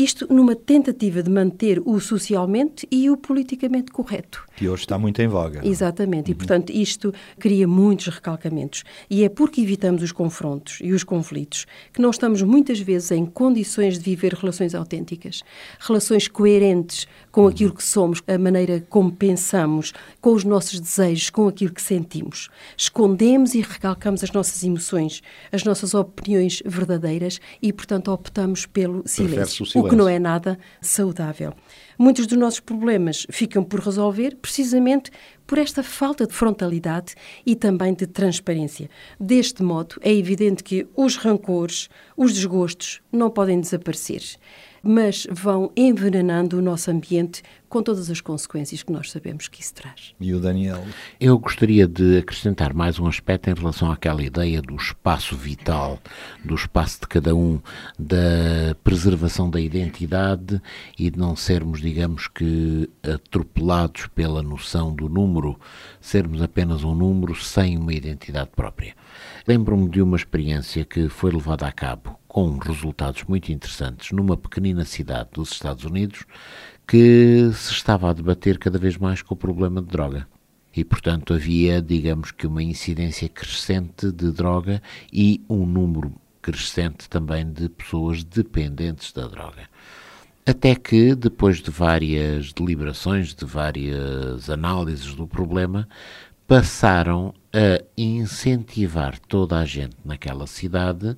Isto 0.00 0.26
numa 0.32 0.56
tentativa 0.56 1.22
de 1.22 1.28
manter 1.28 1.78
o 1.84 2.00
socialmente 2.00 2.88
e 2.90 3.10
o 3.10 3.18
politicamente 3.18 3.92
correto. 3.92 4.42
Que 4.60 4.68
hoje 4.68 4.82
está 4.82 4.98
muito 4.98 5.22
em 5.22 5.26
voga. 5.26 5.62
é? 5.64 5.66
Exatamente, 5.66 6.30
e 6.30 6.34
portanto 6.34 6.70
isto 6.70 7.14
cria 7.38 7.66
muitos 7.66 8.08
recalcamentos. 8.08 8.84
E 9.08 9.24
é 9.24 9.28
porque 9.30 9.62
evitamos 9.62 10.02
os 10.02 10.12
confrontos 10.12 10.76
e 10.82 10.92
os 10.92 11.02
conflitos 11.02 11.64
que 11.94 12.02
não 12.02 12.10
estamos 12.10 12.42
muitas 12.42 12.78
vezes 12.78 13.10
em 13.10 13.24
condições 13.24 13.98
de 13.98 14.04
viver 14.04 14.34
relações 14.34 14.74
autênticas, 14.74 15.42
relações 15.78 16.28
coerentes 16.28 17.08
com 17.32 17.46
aquilo 17.48 17.72
que 17.74 17.82
somos, 17.82 18.22
a 18.28 18.36
maneira 18.36 18.84
como 18.90 19.10
pensamos, 19.10 19.94
com 20.20 20.34
os 20.34 20.44
nossos 20.44 20.78
desejos, 20.78 21.30
com 21.30 21.48
aquilo 21.48 21.72
que 21.72 21.80
sentimos. 21.80 22.50
Escondemos 22.76 23.54
e 23.54 23.62
recalcamos 23.62 24.22
as 24.22 24.30
nossas 24.30 24.62
emoções, 24.62 25.22
as 25.50 25.64
nossas 25.64 25.94
opiniões 25.94 26.62
verdadeiras 26.66 27.40
e, 27.62 27.72
portanto, 27.72 28.12
optamos 28.12 28.66
pelo 28.66 29.04
Prefere-se 29.04 29.54
silêncio, 29.54 29.62
o 29.62 29.64
o 29.64 29.66
que 29.66 29.72
silêncio. 29.72 29.96
não 29.96 30.06
é 30.06 30.18
nada 30.18 30.58
saudável. 30.82 31.54
Muitos 32.02 32.26
dos 32.26 32.38
nossos 32.38 32.60
problemas 32.60 33.26
ficam 33.28 33.62
por 33.62 33.78
resolver 33.78 34.34
precisamente 34.36 35.10
por 35.46 35.58
esta 35.58 35.82
falta 35.82 36.26
de 36.26 36.32
frontalidade 36.32 37.14
e 37.44 37.54
também 37.54 37.92
de 37.92 38.06
transparência. 38.06 38.88
Deste 39.20 39.62
modo, 39.62 39.96
é 40.00 40.10
evidente 40.10 40.64
que 40.64 40.88
os 40.96 41.16
rancores, 41.16 41.90
os 42.16 42.32
desgostos 42.32 43.02
não 43.12 43.28
podem 43.28 43.60
desaparecer, 43.60 44.22
mas 44.82 45.26
vão 45.30 45.70
envenenando 45.76 46.58
o 46.58 46.62
nosso 46.62 46.90
ambiente 46.90 47.42
com 47.70 47.82
todas 47.84 48.10
as 48.10 48.20
consequências 48.20 48.82
que 48.82 48.92
nós 48.92 49.12
sabemos 49.12 49.46
que 49.46 49.62
isso 49.62 49.72
traz. 49.74 50.12
E 50.20 50.34
o 50.34 50.40
Daniel? 50.40 50.84
Eu 51.20 51.38
gostaria 51.38 51.86
de 51.86 52.18
acrescentar 52.18 52.74
mais 52.74 52.98
um 52.98 53.06
aspecto 53.06 53.48
em 53.48 53.54
relação 53.54 53.92
àquela 53.92 54.22
ideia 54.22 54.60
do 54.60 54.74
espaço 54.74 55.36
vital, 55.36 56.00
do 56.44 56.56
espaço 56.56 57.00
de 57.00 57.06
cada 57.06 57.34
um, 57.34 57.60
da 57.96 58.74
preservação 58.82 59.48
da 59.48 59.60
identidade 59.60 60.60
e 60.98 61.10
de 61.10 61.18
não 61.18 61.36
sermos, 61.36 61.80
digamos 61.80 62.26
que, 62.26 62.90
atropelados 63.04 64.08
pela 64.08 64.42
noção 64.42 64.92
do 64.92 65.08
número, 65.08 65.58
sermos 66.00 66.42
apenas 66.42 66.82
um 66.82 66.94
número 66.94 67.36
sem 67.36 67.78
uma 67.78 67.92
identidade 67.92 68.50
própria. 68.54 68.96
Lembro-me 69.46 69.88
de 69.88 70.02
uma 70.02 70.16
experiência 70.16 70.84
que 70.84 71.08
foi 71.08 71.32
levada 71.32 71.66
a 71.66 71.72
cabo 71.72 72.18
com 72.28 72.58
resultados 72.58 73.24
muito 73.24 73.50
interessantes 73.50 74.12
numa 74.12 74.36
pequenina 74.36 74.84
cidade 74.84 75.30
dos 75.32 75.52
Estados 75.52 75.84
Unidos 75.84 76.24
que 76.86 77.50
se 77.54 77.72
estava 77.72 78.10
a 78.10 78.12
debater 78.12 78.58
cada 78.58 78.78
vez 78.78 78.96
mais 78.96 79.22
com 79.22 79.34
o 79.34 79.36
problema 79.36 79.80
de 79.80 79.88
droga. 79.88 80.26
E, 80.76 80.84
portanto, 80.84 81.34
havia, 81.34 81.82
digamos 81.82 82.30
que, 82.30 82.46
uma 82.46 82.62
incidência 82.62 83.28
crescente 83.28 84.12
de 84.12 84.30
droga 84.30 84.80
e 85.12 85.42
um 85.48 85.66
número 85.66 86.14
crescente 86.40 87.08
também 87.08 87.50
de 87.50 87.68
pessoas 87.68 88.22
dependentes 88.22 89.12
da 89.12 89.26
droga. 89.26 89.68
Até 90.46 90.74
que, 90.74 91.14
depois 91.14 91.58
de 91.58 91.70
várias 91.70 92.52
deliberações, 92.52 93.34
de 93.34 93.44
várias 93.44 94.48
análises 94.48 95.14
do 95.14 95.26
problema, 95.26 95.88
passaram 96.50 97.32
a 97.54 97.80
incentivar 97.96 99.16
toda 99.20 99.56
a 99.56 99.64
gente 99.64 99.94
naquela 100.04 100.48
cidade 100.48 101.16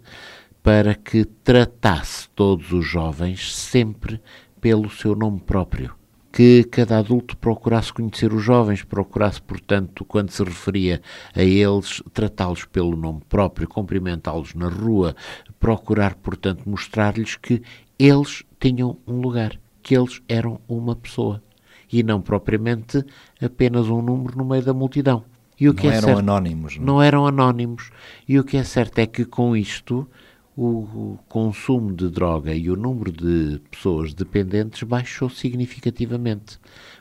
para 0.63 0.95
que 0.95 1.25
tratasse 1.25 2.29
todos 2.35 2.71
os 2.71 2.85
jovens 2.87 3.57
sempre 3.57 4.21
pelo 4.61 4.91
seu 4.91 5.17
nome 5.17 5.41
próprio. 5.41 5.95
Que 6.31 6.65
cada 6.65 6.99
adulto 6.99 7.35
procurasse 7.35 7.91
conhecer 7.95 8.31
os 8.31 8.43
jovens, 8.43 8.85
procurasse, 8.85 9.41
portanto, 9.41 10.05
quando 10.05 10.29
se 10.29 10.45
referia 10.45 11.01
a 11.35 11.43
eles, 11.43 12.03
tratá-los 12.13 12.67
pelo 12.67 12.95
nome 12.95 13.23
próprio, 13.27 13.67
cumprimentá-los 13.67 14.53
na 14.53 14.69
rua, 14.69 15.17
procurar, 15.59 16.15
portanto, 16.17 16.69
mostrar-lhes 16.69 17.37
que 17.37 17.63
eles 17.99 18.45
tinham 18.61 18.99
um 19.07 19.19
lugar, 19.19 19.59
que 19.83 19.97
eles 19.97 20.21
eram 20.29 20.61
uma 20.69 20.95
pessoa 20.95 21.43
e 21.93 22.03
não 22.03 22.21
propriamente 22.21 23.05
apenas 23.41 23.89
um 23.89 24.01
número 24.01 24.39
no 24.39 24.45
meio 24.45 24.63
da 24.65 24.73
multidão. 24.73 25.25
E 25.61 25.69
o 25.69 25.73
Não 25.73 25.81
que 25.81 25.87
é 25.87 25.91
eram 25.91 26.01
certo- 26.09 26.19
anónimos. 26.19 26.77
Não? 26.79 26.85
não 26.87 27.03
eram 27.03 27.27
anónimos. 27.27 27.91
E 28.29 28.39
o 28.39 28.45
que 28.45 28.57
é 28.57 28.65
certo 28.65 28.99
é 28.99 29.07
que 29.07 29.25
com 29.25 29.57
isto 29.57 30.09
o 30.57 31.19
consumo 31.29 31.93
de 31.95 32.09
droga 32.11 32.55
e 32.55 32.71
o 32.71 32.77
número 32.77 33.11
de 33.11 33.61
pessoas 33.71 34.13
dependentes 34.13 34.83
baixou 34.83 35.31
significativamente. 35.31 36.59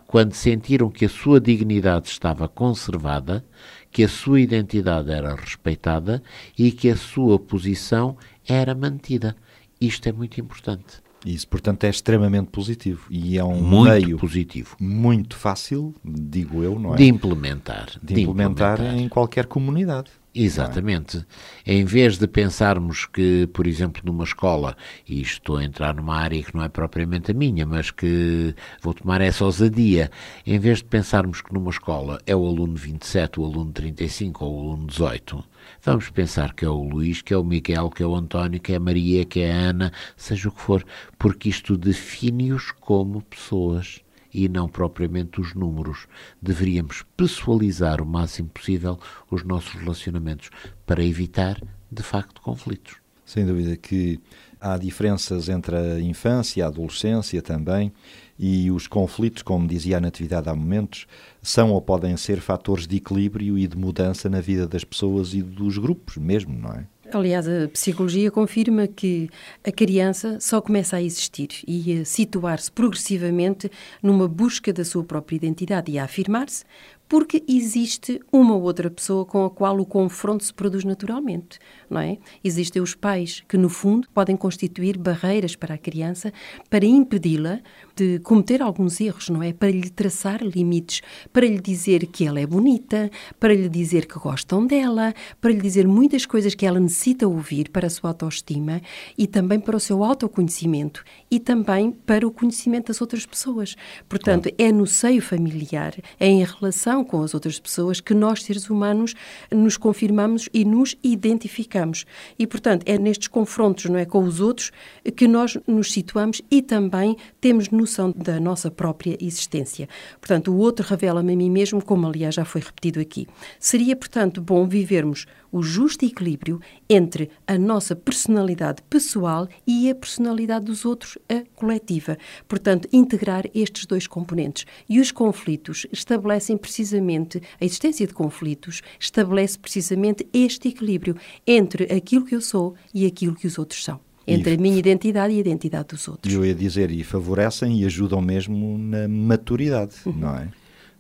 Quando 0.08 0.34
sentiram 0.34 0.90
que 0.90 1.06
a 1.06 1.10
sua 1.10 1.40
dignidade 1.40 2.08
estava 2.10 2.48
conservada, 2.48 3.44
que 3.92 4.04
a 4.04 4.08
sua 4.10 4.40
identidade 4.42 5.12
era 5.12 5.36
respeitada 5.36 6.22
e 6.58 6.72
que 6.72 6.90
a 6.90 6.96
sua 6.96 7.38
posição 7.40 8.16
era 8.48 8.74
mantida. 8.76 9.36
Isto 9.80 10.08
é 10.08 10.12
muito 10.12 10.40
importante. 10.40 11.01
Isso, 11.26 11.48
portanto, 11.48 11.84
é 11.84 11.90
extremamente 11.90 12.48
positivo. 12.50 13.06
E 13.10 13.38
é 13.38 13.44
um 13.44 13.62
Muito 13.62 13.90
meio 13.92 14.18
positivo. 14.18 14.76
muito 14.80 15.36
fácil, 15.36 15.94
digo 16.04 16.64
eu, 16.64 16.80
não 16.80 16.94
é? 16.94 16.98
De 16.98 17.06
implementar. 17.06 17.90
De 18.02 18.22
implementar 18.22 18.82
em 18.82 19.08
qualquer 19.08 19.46
comunidade. 19.46 20.10
Exatamente. 20.34 21.26
Em 21.66 21.84
vez 21.84 22.18
de 22.18 22.26
pensarmos 22.26 23.06
que, 23.06 23.48
por 23.48 23.68
exemplo, 23.68 24.02
numa 24.06 24.24
escola, 24.24 24.78
e 25.06 25.22
estou 25.22 25.58
a 25.58 25.64
entrar 25.64 25.94
numa 25.94 26.16
área 26.16 26.42
que 26.42 26.56
não 26.56 26.64
é 26.64 26.70
propriamente 26.70 27.32
a 27.32 27.34
minha, 27.34 27.66
mas 27.66 27.92
que 27.92 28.56
vou 28.82 28.94
tomar 28.94 29.20
essa 29.20 29.44
ousadia, 29.44 30.10
em 30.46 30.58
vez 30.58 30.78
de 30.78 30.86
pensarmos 30.86 31.42
que 31.42 31.54
numa 31.54 31.70
escola 31.70 32.18
é 32.26 32.34
o 32.34 32.48
aluno 32.48 32.76
27, 32.76 33.42
o 33.42 33.46
aluno 33.46 33.74
35 33.74 34.46
ou 34.46 34.56
o 34.56 34.60
aluno 34.62 34.88
18, 34.88 35.44
vamos 35.84 36.10
pensar 36.10 36.54
que 36.54 36.64
é 36.64 36.70
o 36.70 36.82
Luís, 36.82 37.22
que 37.22 37.34
é 37.34 37.38
o 37.38 37.44
Miguel, 37.44 37.90
que 37.90 38.02
é 38.02 38.08
o 38.08 38.16
António, 38.16 38.62
que 38.62 38.72
é 38.72 38.78
a 38.78 38.80
Maria, 38.80 39.26
que 39.26 39.42
é 39.42 39.52
a 39.52 39.56
Ana, 39.56 39.92
seja 40.16 40.48
o 40.48 40.52
que 40.54 40.62
for, 40.62 40.86
porque 41.20 41.50
isto 41.50 41.76
define-os 41.76 42.72
como 42.72 43.22
pessoas 43.24 44.00
e 44.34 44.48
não 44.48 44.68
propriamente 44.68 45.40
os 45.40 45.54
números. 45.54 46.08
Deveríamos 46.42 47.04
pessoalizar 47.16 48.02
o 48.02 48.06
máximo 48.06 48.50
possível 48.50 49.00
os 49.30 49.44
nossos 49.44 49.74
relacionamentos 49.74 50.50
para 50.86 51.04
evitar, 51.04 51.62
de 51.92 52.04
facto, 52.04 52.42
conflitos. 52.42 52.96
Sem 53.26 53.46
dúvida 53.46 53.78
que 53.78 54.20
há 54.60 54.78
diferenças 54.78 55.48
entre 55.48 55.76
a 55.76 56.00
infância 56.00 56.60
e 56.60 56.64
a 56.64 56.68
adolescência 56.68 57.42
também, 57.42 57.92
e 58.38 58.70
os 58.72 58.88
conflitos, 58.88 59.42
como 59.42 59.68
dizia 59.68 59.98
a 59.98 60.02
Natividade 60.02 60.50
há 60.50 60.56
momentos, 60.56 61.08
são 61.42 61.72
ou 61.72 61.82
podem 61.82 62.18
ser 62.18 62.42
fatores 62.42 62.88
de 62.88 62.98
equilíbrio 62.98 63.58
e 63.58 63.68
de 63.68 63.78
mudança 63.78 64.30
na 64.30 64.42
vida 64.42 64.68
das 64.68 64.84
pessoas 64.84 65.34
e 65.34 65.42
dos 65.42 65.78
grupos 65.78 66.18
mesmo, 66.18 66.58
não 66.58 66.72
é? 66.72 66.86
Aliás, 67.14 67.46
a 67.46 67.68
psicologia 67.68 68.32
confirma 68.32 68.88
que 68.88 69.30
a 69.66 69.72
criança 69.72 70.40
só 70.40 70.62
começa 70.62 70.96
a 70.96 71.02
existir 71.02 71.50
e 71.68 72.00
a 72.00 72.06
situar-se 72.06 72.72
progressivamente 72.72 73.70
numa 74.02 74.30
busca 74.30 74.72
da 74.72 74.86
sua 74.86 75.04
própria 75.04 75.36
identidade 75.36 75.92
e 75.92 76.00
a 76.00 76.06
afirmar-se 76.06 76.64
porque 77.12 77.44
existe 77.46 78.22
uma 78.32 78.56
ou 78.56 78.62
outra 78.62 78.90
pessoa 78.90 79.26
com 79.26 79.44
a 79.44 79.50
qual 79.50 79.78
o 79.78 79.86
confronto 79.86 80.46
se 80.46 80.54
produz 80.54 80.86
naturalmente, 80.86 81.60
não 81.90 82.00
é? 82.00 82.18
Existem 82.42 82.82
os 82.82 82.96
pais 82.96 83.44
que, 83.50 83.58
no 83.58 83.68
fundo, 83.68 84.08
podem 84.14 84.38
constituir 84.38 84.98
barreiras 84.98 85.54
para 85.54 85.76
a 85.76 85.78
criança 85.78 86.32
para 86.70 86.86
impedi-la 86.86 87.60
de 87.96 88.20
cometer 88.20 88.62
alguns 88.62 89.00
erros, 89.00 89.30
não 89.30 89.42
é? 89.42 89.54
Para 89.54 89.72
lhe 89.72 89.90
traçar 89.90 90.42
limites, 90.44 91.02
para 91.32 91.46
lhe 91.46 91.60
dizer 91.60 92.08
que 92.08 92.26
ela 92.26 92.40
é 92.40 92.46
bonita, 92.46 93.10
para 93.40 93.54
lhe 93.54 93.70
dizer 93.70 94.06
que 94.06 94.20
gostam 94.20 94.66
dela, 94.66 95.14
para 95.40 95.52
lhe 95.52 95.62
dizer 95.62 95.88
muitas 95.88 96.26
coisas 96.26 96.56
que 96.56 96.66
ela 96.66 96.80
necessita 96.80 97.28
ouvir 97.28 97.70
para 97.70 97.88
a 97.88 97.90
sua 97.90 98.10
autoestima 98.10 98.82
e 99.18 99.28
também 99.28 99.60
para 99.60 99.76
o 99.76 99.80
seu 99.80 100.04
autoconhecimento 100.04 101.04
e 101.30 101.40
também 101.40 101.92
para 101.92 102.28
o 102.28 102.32
conhecimento 102.32 102.88
das 102.88 103.02
outras 103.02 103.26
pessoas. 103.26 103.76
Portanto, 104.08 104.44
claro. 104.44 104.56
é 104.58 104.72
no 104.72 104.88
seio 104.88 105.22
familiar, 105.22 105.94
é 106.20 106.28
em 106.28 106.44
relação 106.44 107.04
com 107.04 107.22
as 107.22 107.34
outras 107.34 107.60
pessoas 107.60 108.00
que 108.00 108.14
nós, 108.14 108.44
seres 108.44 108.70
humanos, 108.70 109.14
nos 109.52 109.78
confirmamos 109.78 110.50
e 110.54 110.66
nos 110.66 110.96
identificamos. 111.04 112.06
E, 112.38 112.46
portanto, 112.48 112.84
é 112.86 112.98
nestes 112.98 113.28
confrontos 113.28 113.86
não 113.86 113.98
é, 113.98 114.06
com 114.06 114.24
os 114.24 114.40
outros 114.40 114.72
que 115.16 115.28
nós 115.28 115.58
nos 115.68 115.92
situamos 115.92 116.42
e 116.50 116.62
também 116.62 117.16
temos 117.40 117.70
noção 117.82 118.14
da 118.16 118.40
nossa 118.40 118.72
própria 118.72 119.18
existência. 119.20 119.90
Portanto, 120.20 120.52
o 120.52 120.58
outro 120.58 120.86
revela-me 120.88 121.34
a 121.34 121.36
mim 121.36 121.50
mesmo, 121.50 121.84
como 121.84 122.08
aliás 122.08 122.36
já 122.36 122.46
foi 122.46 122.62
repetido 122.62 123.00
aqui. 123.00 123.28
Seria, 123.60 123.96
portanto, 123.96 124.42
bom 124.42 124.68
vivermos 124.68 125.26
o 125.52 125.62
justo 125.62 126.06
equilíbrio 126.06 126.62
entre 126.90 127.30
a 127.46 127.58
nossa 127.58 127.96
personalidade 127.96 128.82
pessoal 128.90 129.48
e 129.68 129.90
a 129.90 129.96
personalidade 129.96 130.66
dos 130.66 130.86
outros, 130.86 131.18
a 131.28 131.44
coletiva. 131.56 132.18
Portanto, 132.48 132.88
integrar 132.94 133.44
estes 133.54 133.86
dois 133.86 134.08
componentes. 134.08 134.66
E 134.88 135.00
os 135.00 135.12
conflitos 135.12 135.86
estabelecem 135.92 136.58
precisamente, 136.58 137.42
a 137.60 137.66
existência 137.66 138.08
de 138.08 138.14
conflitos 138.14 138.82
estabelece 139.00 139.60
precisamente 139.60 140.26
este 140.34 140.70
equilíbrio 140.70 141.16
entre 141.46 141.84
aquilo 141.94 142.26
que 142.26 142.36
eu 142.36 142.42
sou 142.42 142.76
e 142.94 143.06
aquilo 143.06 143.36
que 143.36 143.48
os 143.48 143.58
outros 143.58 143.84
são 143.84 144.11
entre 144.28 144.54
e, 144.54 144.58
a 144.58 144.60
minha 144.60 144.78
identidade 144.78 145.34
e 145.34 145.38
a 145.38 145.40
identidade 145.40 145.90
dos 145.90 146.08
outros. 146.08 146.34
Eu 146.34 146.46
ia 146.46 146.56
dizer, 146.56 146.92
e 146.92 147.04
favorecem 147.04 147.82
e 147.82 147.86
ajudam 147.86 148.22
mesmo 148.22 148.78
na 148.78 149.08
maturidade, 149.08 149.96
uhum. 150.06 150.14
não 150.14 150.36
é? 150.36 150.50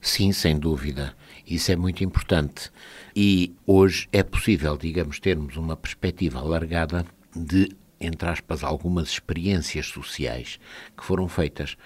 Sim, 0.01 0.31
sem 0.31 0.57
dúvida. 0.57 1.15
Isso 1.45 1.71
é 1.71 1.75
muito 1.75 2.03
importante. 2.03 2.71
E 3.15 3.53
hoje 3.67 4.07
é 4.11 4.23
possível, 4.23 4.75
digamos, 4.75 5.19
termos 5.19 5.55
uma 5.57 5.77
perspectiva 5.77 6.39
alargada 6.39 7.05
de, 7.35 7.69
entre 7.99 8.27
aspas, 8.27 8.63
algumas 8.63 9.09
experiências 9.09 9.87
sociais 9.87 10.59
que 10.97 11.03
foram 11.03 11.27
feitas. 11.27 11.77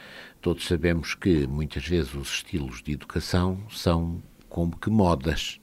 Todos 0.42 0.66
sabemos 0.66 1.14
que 1.14 1.46
muitas 1.46 1.86
vezes 1.86 2.14
os 2.14 2.36
estilos 2.36 2.82
de 2.82 2.94
educação 2.94 3.60
são 3.70 4.22
como 4.48 4.78
que 4.78 4.90
modas. 4.90 5.60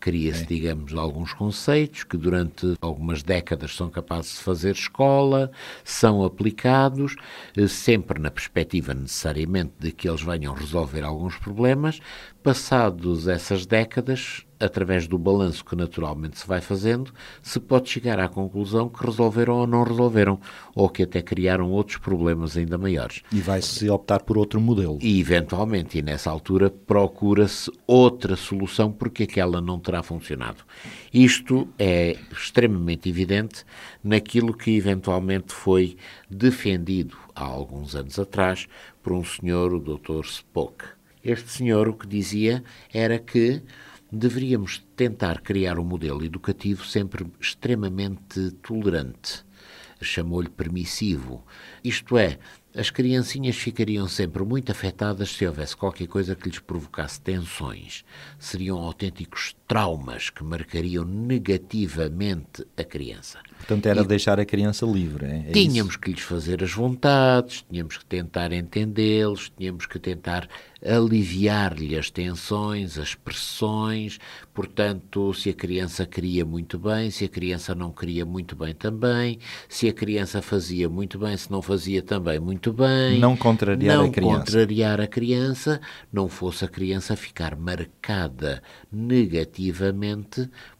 Cria-se, 0.00 0.44
é. 0.44 0.46
digamos, 0.46 0.94
alguns 0.94 1.32
conceitos 1.32 2.04
que 2.04 2.16
durante 2.16 2.76
algumas 2.80 3.22
décadas 3.22 3.74
são 3.74 3.90
capazes 3.90 4.32
de 4.32 4.38
fazer 4.38 4.72
escola, 4.72 5.50
são 5.84 6.24
aplicados, 6.24 7.16
eh, 7.56 7.66
sempre 7.66 8.20
na 8.20 8.30
perspectiva 8.30 8.94
necessariamente 8.94 9.72
de 9.78 9.90
que 9.90 10.08
eles 10.08 10.22
venham 10.22 10.54
resolver 10.54 11.02
alguns 11.02 11.36
problemas. 11.36 12.00
Passados 12.48 13.28
essas 13.28 13.66
décadas, 13.66 14.46
através 14.58 15.06
do 15.06 15.18
balanço 15.18 15.62
que 15.62 15.76
naturalmente 15.76 16.38
se 16.38 16.46
vai 16.46 16.62
fazendo, 16.62 17.12
se 17.42 17.60
pode 17.60 17.90
chegar 17.90 18.18
à 18.18 18.26
conclusão 18.26 18.88
que 18.88 19.04
resolveram 19.04 19.56
ou 19.56 19.66
não 19.66 19.82
resolveram, 19.82 20.40
ou 20.74 20.88
que 20.88 21.02
até 21.02 21.20
criaram 21.20 21.70
outros 21.70 21.98
problemas 21.98 22.56
ainda 22.56 22.78
maiores. 22.78 23.22
E 23.30 23.38
vai-se 23.38 23.90
optar 23.90 24.22
por 24.22 24.38
outro 24.38 24.58
modelo. 24.62 24.98
E, 25.02 25.20
eventualmente, 25.20 25.98
e 25.98 26.02
nessa 26.02 26.30
altura, 26.30 26.70
procura-se 26.70 27.70
outra 27.86 28.34
solução 28.34 28.90
porque 28.90 29.24
aquela 29.24 29.60
não 29.60 29.78
terá 29.78 30.02
funcionado. 30.02 30.64
Isto 31.12 31.68
é 31.78 32.16
extremamente 32.32 33.10
evidente 33.10 33.62
naquilo 34.02 34.56
que 34.56 34.74
eventualmente 34.74 35.52
foi 35.52 35.98
defendido 36.30 37.14
há 37.36 37.44
alguns 37.44 37.94
anos 37.94 38.18
atrás 38.18 38.66
por 39.02 39.12
um 39.12 39.22
senhor, 39.22 39.74
o 39.74 39.78
Dr. 39.78 40.24
Spock. 40.24 40.97
Este 41.22 41.50
senhor 41.50 41.88
o 41.88 41.94
que 41.94 42.06
dizia 42.06 42.62
era 42.92 43.18
que 43.18 43.62
deveríamos 44.10 44.84
tentar 44.96 45.40
criar 45.40 45.78
um 45.78 45.84
modelo 45.84 46.24
educativo 46.24 46.84
sempre 46.84 47.26
extremamente 47.40 48.50
tolerante. 48.62 49.44
Chamou-lhe 50.00 50.48
permissivo. 50.48 51.44
Isto 51.82 52.16
é, 52.16 52.38
as 52.74 52.88
criancinhas 52.90 53.56
ficariam 53.56 54.06
sempre 54.06 54.44
muito 54.44 54.70
afetadas 54.70 55.30
se 55.30 55.44
houvesse 55.44 55.76
qualquer 55.76 56.06
coisa 56.06 56.36
que 56.36 56.48
lhes 56.48 56.60
provocasse 56.60 57.20
tensões. 57.20 58.04
Seriam 58.38 58.78
autênticos 58.78 59.56
traumas 59.68 60.30
que 60.30 60.42
marcariam 60.42 61.04
negativamente 61.04 62.66
a 62.74 62.82
criança. 62.82 63.38
Portanto, 63.58 63.86
era 63.86 64.00
e 64.00 64.06
deixar 64.06 64.40
a 64.40 64.46
criança 64.46 64.86
livre. 64.86 65.26
É, 65.26 65.44
é 65.48 65.52
tínhamos 65.52 65.92
isso? 65.92 66.00
que 66.00 66.10
lhes 66.10 66.22
fazer 66.22 66.64
as 66.64 66.72
vontades, 66.72 67.64
tínhamos 67.70 67.98
que 67.98 68.06
tentar 68.06 68.50
entendê-los, 68.50 69.52
tínhamos 69.54 69.84
que 69.84 69.98
tentar 69.98 70.48
aliviar-lhe 70.82 71.98
as 71.98 72.08
tensões, 72.08 72.96
as 72.98 73.14
pressões. 73.14 74.18
Portanto, 74.54 75.34
se 75.34 75.50
a 75.50 75.52
criança 75.52 76.06
queria 76.06 76.46
muito 76.46 76.78
bem, 76.78 77.10
se 77.10 77.26
a 77.26 77.28
criança 77.28 77.74
não 77.74 77.90
queria 77.90 78.24
muito 78.24 78.56
bem 78.56 78.74
também, 78.74 79.38
se 79.68 79.86
a 79.88 79.92
criança 79.92 80.40
fazia 80.40 80.88
muito 80.88 81.18
bem, 81.18 81.36
se 81.36 81.50
não 81.50 81.60
fazia 81.60 82.00
também 82.00 82.38
muito 82.40 82.72
bem. 82.72 83.18
Não 83.18 83.36
contrariar 83.36 83.98
não 83.98 84.04
a 84.06 84.10
criança. 84.10 84.32
Não 84.32 84.38
contrariar 84.38 85.00
a 85.00 85.06
criança, 85.06 85.80
não 86.10 86.28
fosse 86.28 86.64
a 86.64 86.68
criança 86.68 87.16
ficar 87.16 87.54
marcada 87.54 88.62
negativamente 88.90 89.57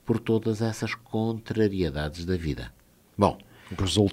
por 0.04 0.18
todas 0.18 0.62
essas 0.62 0.94
contrariedades 0.94 2.24
da 2.24 2.36
vida. 2.36 2.72
Bom, 3.16 3.36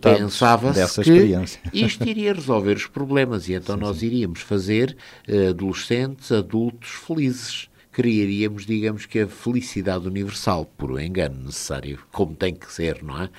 pensava-se 0.02 1.02
que 1.04 1.36
isto 1.74 2.08
iria 2.08 2.34
resolver 2.34 2.76
os 2.76 2.88
problemas 2.88 3.48
e 3.48 3.54
então 3.54 3.76
sim, 3.76 3.82
nós 3.82 4.02
iríamos 4.02 4.42
fazer 4.42 4.98
uh, 5.28 5.50
adolescentes, 5.50 6.32
adultos 6.32 6.90
felizes. 6.90 7.70
Criaríamos, 7.92 8.66
digamos 8.66 9.06
que 9.06 9.20
a 9.20 9.28
felicidade 9.28 10.06
universal, 10.06 10.66
por 10.78 10.92
um 10.92 11.00
engano 11.00 11.46
necessário, 11.46 12.00
como 12.12 12.36
tem 12.36 12.54
que 12.54 12.70
ser, 12.70 13.02
não 13.02 13.22
é? 13.22 13.30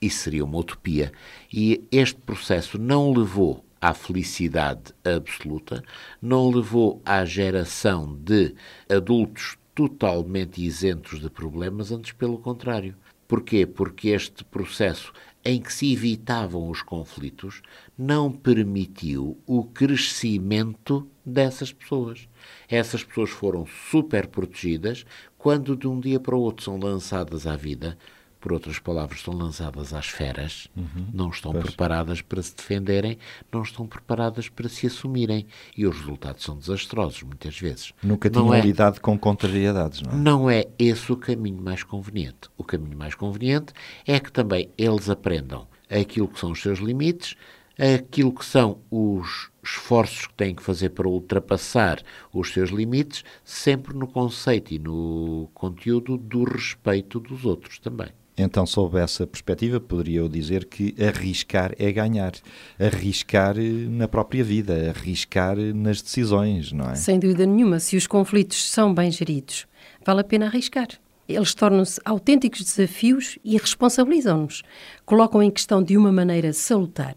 Isso 0.00 0.20
seria 0.20 0.42
uma 0.42 0.56
utopia. 0.56 1.12
E 1.52 1.84
este 1.92 2.18
processo 2.22 2.78
não 2.78 3.12
levou 3.12 3.62
à 3.78 3.92
felicidade 3.92 4.94
absoluta, 5.04 5.82
não 6.20 6.50
levou 6.50 7.02
à 7.04 7.26
geração 7.26 8.18
de 8.18 8.54
adultos 8.88 9.58
totalmente 9.76 10.64
isentos 10.64 11.20
de 11.20 11.28
problemas, 11.28 11.92
antes 11.92 12.10
pelo 12.12 12.38
contrário. 12.38 12.96
Porquê? 13.28 13.66
Porque 13.66 14.08
este 14.08 14.42
processo 14.42 15.12
em 15.44 15.60
que 15.60 15.70
se 15.72 15.92
evitavam 15.92 16.70
os 16.70 16.80
conflitos 16.80 17.60
não 17.96 18.32
permitiu 18.32 19.38
o 19.46 19.64
crescimento 19.64 21.06
dessas 21.24 21.72
pessoas. 21.72 22.26
Essas 22.68 23.04
pessoas 23.04 23.28
foram 23.28 23.66
super 23.90 24.26
protegidas 24.28 25.04
quando 25.36 25.76
de 25.76 25.86
um 25.86 26.00
dia 26.00 26.18
para 26.18 26.34
o 26.34 26.40
outro 26.40 26.64
são 26.64 26.78
lançadas 26.78 27.46
à 27.46 27.54
vida 27.54 27.98
por 28.46 28.52
outras 28.52 28.78
palavras, 28.78 29.18
estão 29.18 29.34
lançadas 29.34 29.92
às 29.92 30.06
feras, 30.06 30.68
uhum, 30.76 31.08
não 31.12 31.30
estão 31.30 31.50
pois. 31.50 31.64
preparadas 31.64 32.20
para 32.20 32.40
se 32.40 32.54
defenderem, 32.54 33.18
não 33.52 33.62
estão 33.62 33.88
preparadas 33.88 34.48
para 34.48 34.68
se 34.68 34.86
assumirem. 34.86 35.48
E 35.76 35.84
os 35.84 35.98
resultados 35.98 36.44
são 36.44 36.56
desastrosos, 36.56 37.24
muitas 37.24 37.58
vezes. 37.58 37.92
Nunca 38.00 38.30
tinham 38.30 38.54
é, 38.54 38.60
lidado 38.60 39.00
com 39.00 39.18
contrariedades, 39.18 40.00
não 40.00 40.12
é? 40.12 40.14
Não 40.14 40.48
é 40.48 40.64
esse 40.78 41.10
o 41.10 41.16
caminho 41.16 41.60
mais 41.60 41.82
conveniente. 41.82 42.48
O 42.56 42.62
caminho 42.62 42.96
mais 42.96 43.16
conveniente 43.16 43.72
é 44.06 44.20
que 44.20 44.30
também 44.30 44.70
eles 44.78 45.10
aprendam 45.10 45.66
aquilo 45.90 46.28
que 46.28 46.38
são 46.38 46.52
os 46.52 46.62
seus 46.62 46.78
limites, 46.78 47.34
aquilo 47.76 48.32
que 48.32 48.44
são 48.44 48.78
os 48.88 49.50
esforços 49.60 50.28
que 50.28 50.34
têm 50.34 50.54
que 50.54 50.62
fazer 50.62 50.90
para 50.90 51.08
ultrapassar 51.08 52.00
os 52.32 52.52
seus 52.52 52.70
limites, 52.70 53.24
sempre 53.44 53.92
no 53.92 54.06
conceito 54.06 54.72
e 54.72 54.78
no 54.78 55.50
conteúdo 55.52 56.16
do 56.16 56.44
respeito 56.44 57.18
dos 57.18 57.44
outros 57.44 57.80
também. 57.80 58.12
Então, 58.38 58.66
sob 58.66 58.98
essa 58.98 59.26
perspectiva, 59.26 59.80
poderia 59.80 60.18
eu 60.20 60.28
dizer 60.28 60.66
que 60.66 60.94
arriscar 61.02 61.72
é 61.78 61.90
ganhar. 61.90 62.32
Arriscar 62.78 63.58
eh, 63.58 63.62
na 63.88 64.06
própria 64.06 64.44
vida, 64.44 64.90
arriscar 64.90 65.56
nas 65.56 66.02
decisões, 66.02 66.70
não 66.70 66.90
é? 66.90 66.94
Sem 66.94 67.18
dúvida 67.18 67.46
nenhuma. 67.46 67.80
Se 67.80 67.96
os 67.96 68.06
conflitos 68.06 68.70
são 68.70 68.92
bem 68.92 69.10
geridos, 69.10 69.66
vale 70.04 70.20
a 70.20 70.24
pena 70.24 70.46
arriscar. 70.46 70.88
Eles 71.26 71.54
tornam-se 71.54 72.00
autênticos 72.04 72.62
desafios 72.62 73.38
e 73.42 73.56
responsabilizam-nos. 73.56 74.62
Colocam 75.04 75.42
em 75.42 75.50
questão 75.50 75.82
de 75.82 75.96
uma 75.96 76.12
maneira 76.12 76.52
salutar 76.52 77.14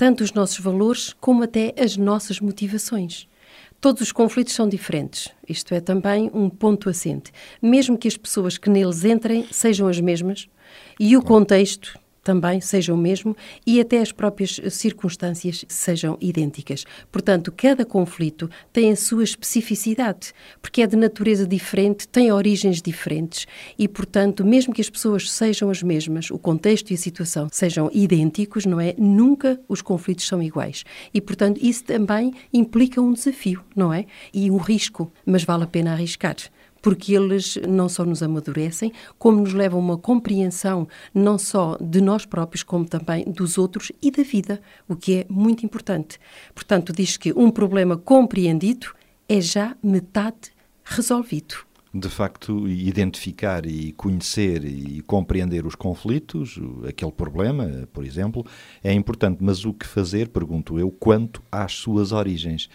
tanto 0.00 0.24
os 0.24 0.32
nossos 0.32 0.58
valores 0.60 1.12
como 1.20 1.42
até 1.42 1.74
as 1.78 1.94
nossas 1.94 2.40
motivações. 2.40 3.28
Todos 3.80 4.02
os 4.02 4.12
conflitos 4.12 4.52
são 4.52 4.68
diferentes. 4.68 5.30
Isto 5.48 5.74
é 5.74 5.80
também 5.80 6.30
um 6.34 6.50
ponto 6.50 6.90
assente. 6.90 7.32
Mesmo 7.62 7.96
que 7.96 8.08
as 8.08 8.16
pessoas 8.16 8.58
que 8.58 8.68
neles 8.68 9.04
entrem 9.04 9.46
sejam 9.50 9.88
as 9.88 9.98
mesmas 9.98 10.48
e 10.98 11.16
o 11.16 11.22
contexto 11.22 11.98
também 12.22 12.60
seja 12.60 12.92
o 12.92 12.96
mesmo 12.96 13.36
e 13.66 13.80
até 13.80 13.98
as 13.98 14.12
próprias 14.12 14.60
circunstâncias 14.70 15.64
sejam 15.68 16.16
idênticas. 16.20 16.84
Portanto, 17.10 17.52
cada 17.56 17.84
conflito 17.84 18.48
tem 18.72 18.90
a 18.90 18.96
sua 18.96 19.24
especificidade, 19.24 20.32
porque 20.60 20.82
é 20.82 20.86
de 20.86 20.96
natureza 20.96 21.46
diferente, 21.46 22.08
tem 22.08 22.32
origens 22.32 22.80
diferentes 22.80 23.46
e, 23.78 23.88
portanto, 23.88 24.44
mesmo 24.44 24.72
que 24.72 24.80
as 24.80 24.90
pessoas 24.90 25.30
sejam 25.30 25.70
as 25.70 25.82
mesmas, 25.82 26.30
o 26.30 26.38
contexto 26.38 26.90
e 26.90 26.94
a 26.94 26.98
situação 26.98 27.48
sejam 27.50 27.90
idênticos, 27.92 28.66
não 28.66 28.80
é? 28.80 28.94
Nunca 28.98 29.60
os 29.68 29.82
conflitos 29.82 30.26
são 30.26 30.42
iguais. 30.42 30.84
E, 31.12 31.20
portanto, 31.20 31.58
isso 31.62 31.84
também 31.84 32.32
implica 32.52 33.00
um 33.00 33.12
desafio, 33.12 33.64
não 33.74 33.92
é? 33.92 34.06
E 34.32 34.50
um 34.50 34.58
risco, 34.58 35.12
mas 35.24 35.44
vale 35.44 35.64
a 35.64 35.66
pena 35.66 35.92
arriscar 35.92 36.36
porque 36.82 37.14
eles 37.14 37.58
não 37.68 37.88
só 37.88 38.04
nos 38.04 38.22
amadurecem, 38.22 38.92
como 39.18 39.40
nos 39.40 39.52
levam 39.52 39.80
a 39.80 39.82
uma 39.82 39.98
compreensão 39.98 40.88
não 41.14 41.38
só 41.38 41.76
de 41.80 42.00
nós 42.00 42.24
próprios, 42.24 42.62
como 42.62 42.84
também 42.84 43.24
dos 43.24 43.58
outros 43.58 43.92
e 44.02 44.10
da 44.10 44.22
vida, 44.22 44.60
o 44.88 44.96
que 44.96 45.20
é 45.20 45.26
muito 45.28 45.64
importante. 45.64 46.18
Portanto, 46.54 46.92
diz 46.92 47.16
que 47.16 47.32
um 47.32 47.50
problema 47.50 47.96
compreendido 47.96 48.88
é 49.28 49.40
já 49.40 49.76
metade 49.82 50.50
resolvido. 50.84 51.54
De 51.92 52.08
facto, 52.08 52.68
identificar 52.68 53.66
e 53.66 53.90
conhecer 53.92 54.64
e 54.64 55.02
compreender 55.02 55.66
os 55.66 55.74
conflitos, 55.74 56.56
aquele 56.88 57.10
problema, 57.10 57.88
por 57.92 58.04
exemplo, 58.04 58.46
é 58.82 58.92
importante. 58.92 59.38
Mas 59.40 59.64
o 59.64 59.74
que 59.74 59.84
fazer, 59.84 60.28
pergunto 60.28 60.78
eu, 60.78 60.88
quanto 60.90 61.42
às 61.50 61.72
suas 61.72 62.12
origens? 62.12 62.68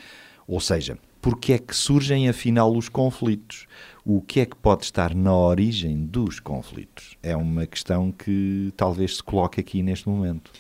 Ou 0.45 0.59
seja, 0.59 0.97
porque 1.25 1.53
é 1.53 1.57
que 1.57 1.75
surgem 1.75 2.29
afinal 2.29 2.71
os 2.71 2.87
conflitos? 2.87 3.65
O 4.05 4.21
que 4.21 4.41
é 4.41 4.45
que 4.45 4.55
pode 4.55 4.83
estar 4.83 5.15
na 5.15 5.35
origem 5.35 6.05
dos 6.05 6.39
conflitos? 6.39 7.17
É 7.23 7.35
uma 7.35 7.65
questão 7.65 8.11
que 8.11 8.71
talvez 8.77 9.15
se 9.15 9.23
coloque 9.23 9.59
aqui 9.59 9.81
neste 9.81 10.07
momento. 10.07 10.51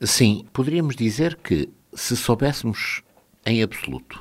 Sim, 0.00 0.44
poderíamos 0.52 0.96
dizer 0.96 1.36
que 1.36 1.68
se 1.94 2.16
soubéssemos 2.16 3.02
em 3.46 3.62
absoluto 3.62 4.20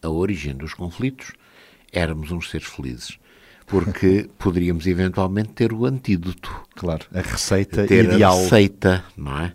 a 0.00 0.08
origem 0.08 0.54
dos 0.54 0.72
conflitos, 0.72 1.32
éramos 1.92 2.30
uns 2.30 2.48
seres 2.48 2.68
felizes. 2.68 3.18
Porque 3.66 4.30
poderíamos 4.38 4.86
eventualmente 4.86 5.48
ter 5.48 5.72
o 5.72 5.84
antídoto. 5.84 6.62
Claro, 6.76 7.06
a 7.12 7.20
receita 7.20 7.84
ter 7.88 8.04
ideal. 8.04 8.38
A 8.38 8.40
receita, 8.40 9.04
não 9.16 9.40
é? 9.40 9.52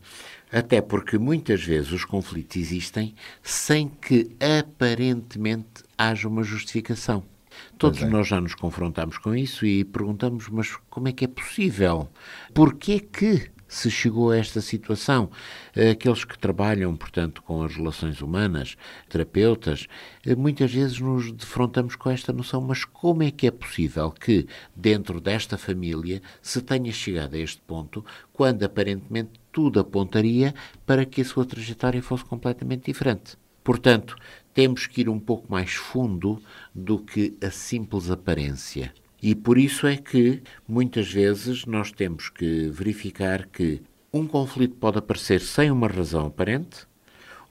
Até 0.51 0.81
porque 0.81 1.17
muitas 1.17 1.63
vezes 1.63 1.91
os 1.91 2.03
conflitos 2.03 2.57
existem 2.57 3.13
sem 3.43 3.87
que 3.87 4.35
aparentemente 4.39 5.83
haja 5.97 6.27
uma 6.27 6.43
justificação. 6.43 7.23
Todos 7.77 8.01
é. 8.01 8.07
nós 8.07 8.27
já 8.27 8.39
nos 8.41 8.55
confrontamos 8.55 9.17
com 9.17 9.35
isso 9.35 9.65
e 9.65 9.83
perguntamos, 9.83 10.47
mas 10.49 10.75
como 10.89 11.07
é 11.07 11.11
que 11.11 11.25
é 11.25 11.27
possível? 11.27 12.09
Porquê 12.53 12.99
que 12.99 13.51
se 13.67 13.91
chegou 13.91 14.31
a 14.31 14.37
esta 14.37 14.61
situação? 14.61 15.29
Aqueles 15.91 16.25
que 16.25 16.37
trabalham, 16.37 16.95
portanto, 16.95 17.43
com 17.43 17.61
as 17.61 17.75
relações 17.75 18.21
humanas, 18.21 18.75
terapeutas, 19.07 19.87
muitas 20.37 20.73
vezes 20.73 20.99
nos 20.99 21.31
defrontamos 21.31 21.95
com 21.95 22.09
esta 22.09 22.33
noção, 22.33 22.61
mas 22.61 22.83
como 22.83 23.23
é 23.23 23.29
que 23.29 23.45
é 23.45 23.51
possível 23.51 24.11
que, 24.11 24.47
dentro 24.75 25.21
desta 25.21 25.57
família, 25.57 26.21
se 26.41 26.61
tenha 26.61 26.91
chegado 26.91 27.35
a 27.35 27.39
este 27.39 27.61
ponto, 27.61 28.03
quando 28.33 28.63
aparentemente 28.63 29.31
tudo 29.59 29.81
apontaria 29.81 30.55
para 30.85 31.05
que 31.05 31.19
a 31.19 31.25
sua 31.25 31.43
trajetória 31.43 32.01
fosse 32.01 32.23
completamente 32.23 32.85
diferente? 32.85 33.35
Portanto, 33.61 34.15
temos 34.53 34.87
que 34.87 35.01
ir 35.01 35.09
um 35.09 35.19
pouco 35.19 35.51
mais 35.51 35.73
fundo 35.73 36.41
do 36.73 36.99
que 36.99 37.35
a 37.43 37.51
simples 37.51 38.09
aparência. 38.09 38.93
E 39.21 39.35
por 39.35 39.57
isso 39.57 39.85
é 39.85 39.97
que 39.97 40.41
muitas 40.65 41.11
vezes 41.11 41.65
nós 41.65 41.91
temos 41.91 42.29
que 42.29 42.69
verificar 42.69 43.47
que 43.47 43.81
um 44.13 44.25
conflito 44.25 44.75
pode 44.75 44.97
aparecer 44.97 45.41
sem 45.41 45.69
uma 45.69 45.89
razão 45.89 46.27
aparente, 46.27 46.87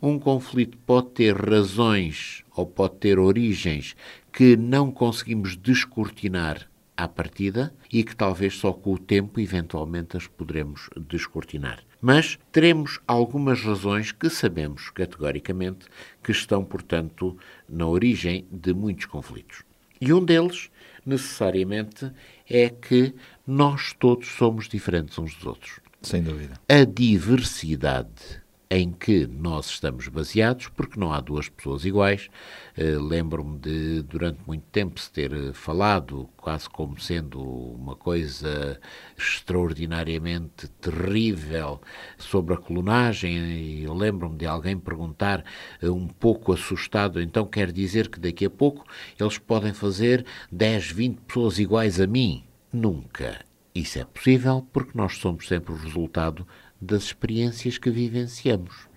um 0.01 0.19
conflito 0.19 0.79
pode 0.79 1.11
ter 1.11 1.37
razões 1.37 2.43
ou 2.57 2.65
pode 2.65 2.97
ter 2.97 3.19
origens 3.19 3.95
que 4.33 4.57
não 4.57 4.91
conseguimos 4.91 5.59
descortinar 5.59 6.71
à 6.97 7.07
partida 7.07 7.71
e 7.93 8.03
que 8.03 8.17
talvez 8.17 8.55
só 8.57 8.73
com 8.73 8.95
o 8.95 8.99
tempo 8.99 9.39
eventualmente 9.39 10.17
as 10.17 10.27
poderemos 10.27 10.89
descortinar. 11.07 11.88
Mas 12.01 12.39
teremos 12.53 13.01
algumas 13.07 13.61
razões 13.61 14.13
que 14.13 14.31
sabemos 14.31 14.91
categoricamente 14.91 15.87
que 16.23 16.31
estão, 16.31 16.65
portanto, 16.65 17.37
na 17.69 17.87
origem 17.87 18.47
de 18.53 18.73
muitos 18.73 19.07
conflitos. 19.07 19.63
E 20.01 20.13
um 20.13 20.25
deles, 20.25 20.71
necessariamente, 21.05 22.11
é 22.49 22.69
que 22.69 23.15
nós 23.47 23.93
todos 23.99 24.29
somos 24.29 24.69
diferentes 24.69 25.19
uns 25.19 25.35
dos 25.35 25.47
outros. 25.47 25.81
Sem 26.01 26.23
dúvida. 26.23 26.55
A 26.69 26.85
diversidade 26.85 28.41
em 28.71 28.93
que 28.93 29.27
nós 29.27 29.67
estamos 29.67 30.09
baseados, 30.09 30.69
porque 30.69 31.01
não 31.01 31.13
há 31.13 31.21
duas 31.21 31.49
pessoas 31.49 31.85
iguais. 31.85 32.29
Uh, 32.77 33.03
Lembro-me 33.03 33.59
de, 33.59 34.03
durante 34.03 34.41
muito 34.47 34.65
tempo, 34.71 35.01
se 35.01 35.11
ter 35.11 35.53
falado 35.55 36.29
quase 36.37 36.69
como 36.69 37.01
sendo 37.01 37.41
uma 37.41 37.97
coisa 37.97 38.79
extraordinariamente 39.17 40.69
terrível 40.81 41.81
sobre 42.19 42.55
a 42.55 42.59
clonagem. 42.59 43.81
Eu 43.83 43.95
lembro-me 43.95 44.37
de 44.37 44.47
alguém 44.47 44.79
perguntar, 44.79 45.45
uh, 45.83 45.91
um 45.91 46.07
pouco 46.07 46.53
assustado, 46.53 47.23
então 47.23 47.47
quer 47.47 47.73
dizer 47.73 48.09
que 48.09 48.21
daqui 48.21 48.45
a 48.45 48.51
pouco 48.51 48.85
eles 49.19 49.39
podem 49.39 49.73
fazer 49.73 50.27
10, 50.53 50.91
20 50.93 51.21
pessoas 51.23 51.59
iguais 51.59 52.01
a 52.01 52.07
mim? 52.07 52.45
Nunca. 52.71 53.49
Isso 53.75 53.99
é 53.99 54.05
possível 54.05 54.67
porque 54.73 54.93
nós 54.95 55.17
somos 55.19 55.47
sempre 55.47 55.73
o 55.73 55.77
resultado 55.77 56.47
das 56.81 57.05
experiências 57.05 57.79
que 57.79 57.91
vivenciamos. 57.91 58.89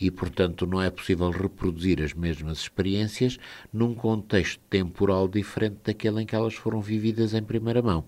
E, 0.00 0.10
portanto, 0.10 0.66
não 0.66 0.80
é 0.80 0.90
possível 0.90 1.30
reproduzir 1.30 2.02
as 2.02 2.12
mesmas 2.12 2.58
experiências 2.58 3.38
num 3.72 3.94
contexto 3.94 4.60
temporal 4.70 5.26
diferente 5.28 5.78
daquele 5.84 6.22
em 6.22 6.26
que 6.26 6.34
elas 6.34 6.54
foram 6.54 6.80
vividas 6.80 7.34
em 7.34 7.42
primeira 7.42 7.82
mão. 7.82 8.04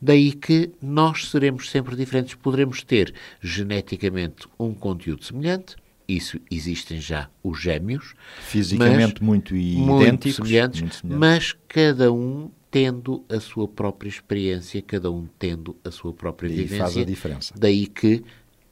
Daí 0.00 0.32
que 0.32 0.70
nós 0.80 1.30
seremos 1.30 1.70
sempre 1.70 1.96
diferentes. 1.96 2.34
Poderemos 2.34 2.82
ter 2.82 3.14
geneticamente 3.40 4.48
um 4.58 4.74
conteúdo 4.74 5.24
semelhante, 5.24 5.76
isso 6.08 6.38
existem 6.50 7.00
já 7.00 7.30
os 7.42 7.60
gêmeos. 7.60 8.14
Fisicamente 8.40 9.22
muito 9.22 9.54
idênticos. 9.54 9.86
Muito 9.86 10.32
semelhantes, 10.32 10.80
muito 10.80 10.96
semelhantes, 10.96 11.18
mas 11.18 11.56
cada 11.68 12.12
um 12.12 12.50
tendo 12.70 13.22
a 13.28 13.38
sua 13.38 13.68
própria 13.68 14.08
experiência, 14.08 14.80
cada 14.82 15.10
um 15.10 15.28
tendo 15.38 15.76
a 15.84 15.90
sua 15.90 16.12
própria 16.12 16.48
e 16.48 16.52
vivência. 16.52 16.78
faz 16.78 16.96
a 16.96 17.04
diferença. 17.04 17.54
Daí 17.56 17.86
que 17.86 18.24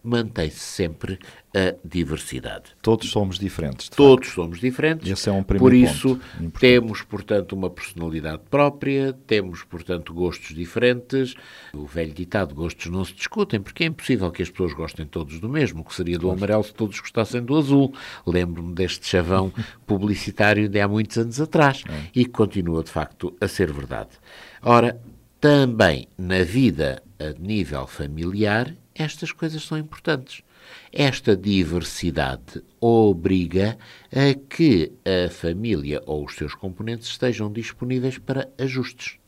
mantém-se 0.03 0.59
sempre 0.59 1.19
a 1.55 1.75
diversidade. 1.85 2.77
Todos 2.81 3.11
somos 3.11 3.39
diferentes. 3.39 3.89
Todos 3.89 4.27
facto. 4.27 4.35
somos 4.35 4.61
diferentes. 4.61 5.11
Esse 5.11 5.29
é 5.29 5.33
um 5.33 5.43
Por 5.43 5.75
isso, 5.75 6.19
temos, 6.59 7.03
portanto, 7.03 7.53
uma 7.53 7.69
personalidade 7.69 8.43
própria, 8.49 9.13
temos, 9.27 9.65
portanto, 9.65 10.15
gostos 10.15 10.55
diferentes. 10.55 11.35
O 11.75 11.87
velho 11.87 12.13
ditado, 12.13 12.55
gostos 12.55 12.87
não 12.87 13.05
se 13.05 13.15
discutem, 13.15 13.61
porque 13.61 13.85
é 13.85 13.87
impossível 13.87 14.31
que 14.31 14.43
as 14.43 14.51
pessoas 14.51 14.73
gostem 14.73 15.07
todos 15.07 15.41
do 15.41 15.49
mesmo, 15.49 15.85
que 15.85 15.95
seria 15.95 16.19
do 16.19 16.31
amarelo 16.31 16.63
se 16.63 16.73
todos 16.73 16.99
gostassem 17.01 17.43
do 17.43 17.57
azul. 17.57 17.93
Lembro-me 18.27 18.73
deste 18.73 19.07
chavão 19.07 19.53
publicitário 19.87 20.69
de 20.69 20.81
há 20.81 20.87
muitos 20.87 21.19
anos 21.19 21.41
atrás 21.41 21.83
é. 21.89 22.11
e 22.15 22.25
que 22.25 22.31
continua, 22.31 22.85
de 22.85 22.91
facto, 22.91 23.35
a 23.41 23.49
ser 23.49 23.73
verdade. 23.73 24.11
Ora, 24.63 25.01
também 25.41 26.07
na 26.19 26.45
vida 26.45 27.03
a 27.19 27.33
nível 27.41 27.87
familiar 27.87 28.75
estas 28.95 29.33
coisas 29.33 29.63
são 29.63 29.79
importantes. 29.79 30.43
Esta 30.93 31.37
diversidade 31.37 32.63
obriga 32.81 33.79
a 34.13 34.35
que 34.35 34.93
a 35.05 35.31
família 35.31 36.03
ou 36.07 36.25
os 36.25 36.35
seus 36.35 36.55
componentes 36.55 37.09
estejam 37.09 37.51
disponíveis 37.53 38.19
para 38.19 38.49
ajustes. 38.59 39.19